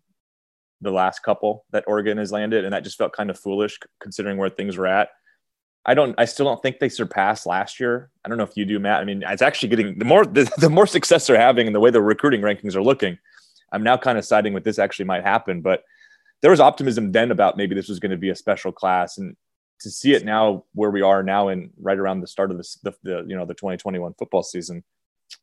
the 0.81 0.91
last 0.91 1.23
couple 1.23 1.65
that 1.71 1.85
Oregon 1.87 2.19
has 2.19 2.33
landed, 2.33 2.65
and 2.65 2.73
that 2.73 2.85
just 2.85 2.99
felt 2.99 3.13
kind 3.13 3.31
of 3.31 3.39
foolish 3.39 3.79
considering 4.01 4.37
where 4.37 4.51
things 4.51 4.77
were 4.77 4.87
at. 4.87 5.11
I 5.87 5.95
don't. 5.95 6.15
I 6.19 6.25
still 6.25 6.47
don't 6.47 6.61
think 6.61 6.81
they 6.81 6.89
surpassed 6.89 7.47
last 7.47 7.81
year. 7.81 8.11
I 8.25 8.29
don't 8.29 8.37
know 8.37 8.45
if 8.45 8.57
you 8.57 8.65
do, 8.65 8.79
Matt. 8.79 9.01
I 9.01 9.05
mean, 9.05 9.23
it's 9.27 9.41
actually 9.41 9.71
getting 9.71 9.99
the 9.99 10.05
more 10.05 10.27
the, 10.27 10.51
the 10.59 10.69
more 10.69 10.87
success 10.87 11.27
they're 11.27 11.41
having 11.41 11.67
and 11.67 11.75
the 11.75 11.81
way 11.81 11.91
the 11.91 12.03
recruiting 12.03 12.43
rankings 12.43 12.75
are 12.75 12.83
looking. 12.83 13.19
I'm 13.73 13.83
now 13.83 13.97
kind 13.97 14.19
of 14.19 14.25
siding 14.25 14.53
with 14.53 14.65
this 14.65 14.79
actually 14.79 15.07
might 15.07 15.25
happen, 15.25 15.61
but 15.61 15.85
there 16.41 16.51
was 16.51 16.61
optimism 16.61 17.13
then 17.13 17.31
about 17.31 17.57
maybe 17.57 17.75
this 17.75 17.89
was 17.89 17.99
going 17.99 18.11
to 18.11 18.17
be 18.17 18.31
a 18.31 18.37
special 18.37 18.73
class, 18.73 19.19
and 19.19 19.37
to 19.81 19.91
see 19.91 20.13
it 20.13 20.25
now 20.25 20.65
where 20.75 20.91
we 20.91 21.03
are 21.03 21.23
now 21.23 21.49
and 21.49 21.71
right 21.81 21.99
around 21.99 22.21
the 22.21 22.27
start 22.27 22.51
of 22.51 22.57
this, 22.57 22.75
the, 22.83 22.93
the 23.03 23.25
you 23.27 23.37
know 23.37 23.45
the 23.45 23.55
2021 23.55 24.15
football 24.15 24.43
season 24.43 24.85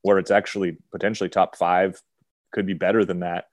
where 0.02 0.18
it's 0.18 0.32
actually 0.32 0.78
potentially 0.92 1.30
top 1.30 1.56
five, 1.56 2.02
could 2.52 2.66
be 2.66 2.74
better 2.74 3.06
than 3.06 3.20
that. 3.20 3.46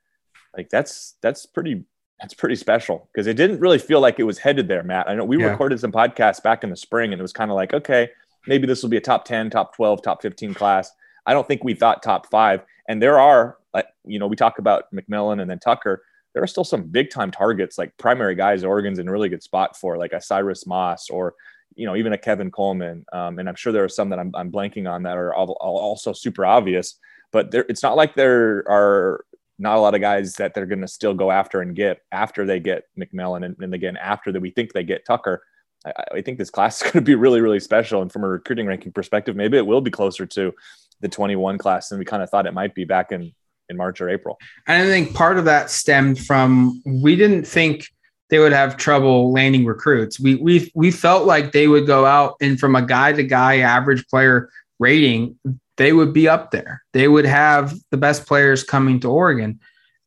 Like 0.56 0.68
that's 0.70 1.16
that's 1.22 1.46
pretty 1.46 1.84
that's 2.20 2.34
pretty 2.34 2.56
special 2.56 3.08
because 3.12 3.26
it 3.26 3.34
didn't 3.34 3.60
really 3.60 3.78
feel 3.78 4.00
like 4.00 4.20
it 4.20 4.24
was 4.24 4.38
headed 4.38 4.68
there, 4.68 4.82
Matt. 4.82 5.08
I 5.08 5.14
know 5.14 5.24
we 5.24 5.40
yeah. 5.40 5.46
recorded 5.46 5.80
some 5.80 5.92
podcasts 5.92 6.42
back 6.42 6.62
in 6.62 6.70
the 6.70 6.76
spring 6.76 7.12
and 7.12 7.20
it 7.20 7.22
was 7.22 7.32
kind 7.32 7.50
of 7.50 7.56
like, 7.56 7.74
okay, 7.74 8.10
maybe 8.46 8.66
this 8.66 8.82
will 8.82 8.90
be 8.90 8.96
a 8.96 9.00
top 9.00 9.24
10, 9.24 9.50
top 9.50 9.74
12, 9.74 10.02
top 10.02 10.22
15 10.22 10.54
class. 10.54 10.92
I 11.26 11.32
don't 11.32 11.48
think 11.48 11.64
we 11.64 11.74
thought 11.74 12.02
top 12.02 12.30
five. 12.30 12.62
And 12.88 13.02
there 13.02 13.18
are, 13.18 13.56
you 14.04 14.18
know, 14.18 14.26
we 14.26 14.36
talk 14.36 14.58
about 14.58 14.84
McMillan 14.94 15.40
and 15.40 15.50
then 15.50 15.58
Tucker. 15.58 16.02
There 16.34 16.42
are 16.42 16.48
still 16.48 16.64
some 16.64 16.84
big 16.84 17.10
time 17.10 17.30
targets, 17.30 17.78
like 17.78 17.96
primary 17.98 18.34
guys 18.34 18.64
Oregon's 18.64 18.98
in 18.98 19.08
a 19.08 19.12
really 19.12 19.28
good 19.28 19.42
spot 19.42 19.76
for, 19.76 19.98
like 19.98 20.12
a 20.12 20.20
Cyrus 20.20 20.66
Moss 20.66 21.10
or, 21.10 21.34
you 21.74 21.86
know, 21.86 21.96
even 21.96 22.12
a 22.12 22.18
Kevin 22.18 22.50
Coleman. 22.50 23.04
Um, 23.12 23.38
and 23.38 23.48
I'm 23.48 23.54
sure 23.54 23.72
there 23.72 23.84
are 23.84 23.88
some 23.88 24.08
that 24.10 24.18
I'm, 24.18 24.32
I'm 24.34 24.50
blanking 24.50 24.90
on 24.90 25.02
that 25.02 25.16
are 25.16 25.34
also 25.34 26.12
super 26.12 26.46
obvious. 26.46 26.98
But 27.32 27.50
there, 27.50 27.64
it's 27.68 27.82
not 27.82 27.96
like 27.96 28.14
there 28.14 28.64
are 28.68 29.24
not 29.58 29.76
a 29.76 29.80
lot 29.80 29.94
of 29.94 30.00
guys 30.00 30.34
that 30.34 30.54
they're 30.54 30.66
going 30.66 30.80
to 30.80 30.88
still 30.88 31.14
go 31.14 31.30
after 31.30 31.60
and 31.60 31.74
get 31.74 32.00
after 32.10 32.44
they 32.44 32.60
get 32.60 32.84
McMillan 32.98 33.44
and, 33.44 33.56
and 33.60 33.74
again 33.74 33.96
after 33.96 34.32
that 34.32 34.40
we 34.40 34.50
think 34.50 34.72
they 34.72 34.82
get 34.82 35.06
Tucker. 35.06 35.42
I, 35.86 35.92
I 36.14 36.20
think 36.20 36.38
this 36.38 36.50
class 36.50 36.76
is 36.82 36.90
going 36.90 37.04
to 37.04 37.08
be 37.08 37.14
really 37.14 37.40
really 37.40 37.60
special, 37.60 38.02
and 38.02 38.12
from 38.12 38.24
a 38.24 38.28
recruiting 38.28 38.66
ranking 38.66 38.92
perspective, 38.92 39.36
maybe 39.36 39.56
it 39.56 39.66
will 39.66 39.80
be 39.80 39.90
closer 39.90 40.26
to 40.26 40.52
the 41.00 41.08
21 41.08 41.58
class 41.58 41.88
than 41.88 41.98
we 41.98 42.04
kind 42.04 42.22
of 42.22 42.30
thought 42.30 42.46
it 42.46 42.54
might 42.54 42.74
be 42.74 42.84
back 42.84 43.12
in 43.12 43.32
in 43.72 43.76
March 43.76 44.00
or 44.00 44.08
April. 44.08 44.38
And 44.68 44.86
I 44.86 44.86
think 44.86 45.14
part 45.14 45.38
of 45.38 45.44
that 45.46 45.70
stemmed 45.70 46.20
from 46.20 46.80
we 46.86 47.16
didn't 47.16 47.44
think 47.44 47.88
they 48.30 48.38
would 48.38 48.52
have 48.52 48.76
trouble 48.76 49.32
landing 49.32 49.64
recruits. 49.64 50.20
We 50.20 50.36
we 50.36 50.70
we 50.74 50.92
felt 50.92 51.26
like 51.26 51.50
they 51.50 51.66
would 51.66 51.86
go 51.86 52.06
out 52.06 52.36
and 52.40 52.58
from 52.60 52.76
a 52.76 52.86
guy 52.86 53.12
to 53.12 53.24
guy 53.24 53.58
average 53.58 54.06
player 54.06 54.48
rating, 54.78 55.38
they 55.76 55.92
would 55.92 56.12
be 56.12 56.28
up 56.28 56.50
there. 56.50 56.82
They 56.92 57.08
would 57.08 57.26
have 57.26 57.74
the 57.90 57.96
best 57.96 58.26
players 58.26 58.62
coming 58.62 59.00
to 59.00 59.10
Oregon. 59.10 59.60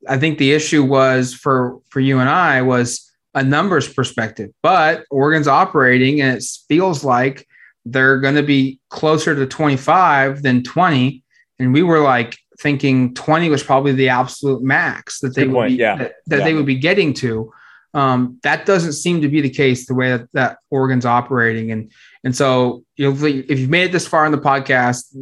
I 0.07 0.17
think 0.17 0.37
the 0.37 0.53
issue 0.53 0.83
was 0.83 1.33
for 1.33 1.79
for 1.89 1.99
you 1.99 2.19
and 2.19 2.29
I 2.29 2.61
was 2.61 3.11
a 3.33 3.43
numbers 3.43 3.91
perspective, 3.91 4.51
but 4.63 5.03
Oregon's 5.11 5.47
operating 5.47 6.21
and 6.21 6.37
it 6.37 6.43
feels 6.67 7.03
like 7.03 7.45
they're 7.85 8.19
going 8.19 8.35
to 8.35 8.43
be 8.43 8.79
closer 8.89 9.35
to 9.35 9.45
25 9.45 10.41
than 10.41 10.63
20 10.63 11.23
and 11.59 11.73
we 11.73 11.83
were 11.83 11.99
like 11.99 12.37
thinking 12.59 13.13
20 13.13 13.49
was 13.49 13.63
probably 13.63 13.91
the 13.91 14.09
absolute 14.09 14.63
max 14.63 15.19
that 15.19 15.35
they 15.35 15.43
Good 15.43 15.51
would 15.51 15.55
point. 15.55 15.69
be 15.71 15.75
yeah. 15.75 15.95
that, 15.97 16.15
that 16.27 16.39
yeah. 16.39 16.45
they 16.45 16.53
would 16.53 16.65
be 16.65 16.75
getting 16.75 17.13
to 17.15 17.51
um, 17.93 18.39
that 18.43 18.65
doesn't 18.65 18.91
seem 18.91 19.21
to 19.21 19.29
be 19.29 19.39
the 19.39 19.49
case 19.49 19.85
the 19.85 19.93
way 19.93 20.09
that, 20.09 20.27
that 20.33 20.57
Oregon's 20.69 21.05
operating 21.05 21.71
and 21.71 21.91
and 22.23 22.35
so 22.35 22.83
you 22.97 23.09
know 23.09 23.25
if 23.25 23.59
you've 23.59 23.69
made 23.69 23.85
it 23.85 23.91
this 23.91 24.07
far 24.07 24.25
in 24.25 24.31
the 24.31 24.37
podcast 24.37 25.15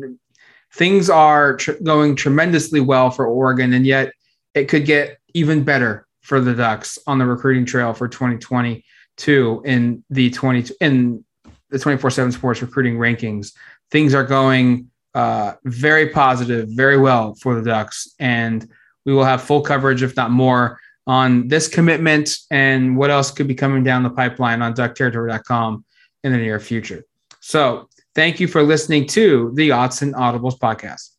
things 0.74 1.10
are 1.10 1.56
tr- 1.56 1.74
going 1.84 2.16
tremendously 2.16 2.80
well 2.80 3.12
for 3.12 3.26
Oregon, 3.28 3.74
and 3.74 3.86
yet 3.86 4.12
it 4.54 4.66
could 4.66 4.86
get 4.86 5.20
even 5.34 5.64
better 5.64 6.08
for 6.22 6.40
the 6.40 6.54
Ducks 6.54 6.98
on 7.08 7.18
the 7.20 7.26
recruiting 7.26 7.66
trail 7.66 7.94
for 7.94 8.08
2022 8.08 9.62
in 9.66 10.04
the 10.10 10.30
20 10.30 10.72
in 10.82 11.24
the 11.70 11.78
24/7 11.78 12.34
Sports 12.34 12.62
recruiting 12.62 12.98
rankings. 12.98 13.54
Things 13.92 14.14
are 14.14 14.24
going 14.24 14.90
uh, 15.14 15.54
very 15.64 16.10
positive, 16.10 16.70
very 16.70 16.98
well 16.98 17.36
for 17.36 17.56
the 17.56 17.62
Ducks, 17.62 18.14
and 18.20 18.68
we 19.06 19.14
will 19.14 19.24
have 19.24 19.42
full 19.42 19.62
coverage, 19.62 20.04
if 20.04 20.16
not 20.16 20.32
more, 20.32 20.80
on 21.06 21.48
this 21.48 21.68
commitment 21.68 22.38
and 22.50 22.96
what 22.96 23.12
else 23.12 23.30
could 23.32 23.48
be 23.48 23.56
coming 23.56 23.84
down 23.84 24.04
the 24.04 24.10
pipeline 24.10 24.62
on 24.62 24.74
duckterritory.com 24.74 25.84
in 26.24 26.32
the 26.32 26.38
near 26.38 26.60
future. 26.60 27.04
So 27.42 27.90
Thank 28.16 28.40
you 28.40 28.48
for 28.48 28.62
listening 28.62 29.08
to 29.08 29.52
the 29.56 29.70
Autzen 29.70 30.14
Audibles 30.14 30.58
podcast. 30.60 31.10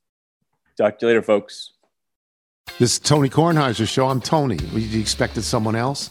Talk 0.76 0.98
to 1.00 1.06
you 1.06 1.08
later, 1.08 1.22
folks. 1.22 1.72
This 2.78 2.92
is 2.92 2.98
Tony 3.00 3.28
Kornheiser's 3.28 3.88
show. 3.88 4.08
I'm 4.08 4.20
Tony. 4.20 4.56
You 4.72 5.00
expected 5.00 5.42
someone 5.42 5.74
else? 5.74 6.10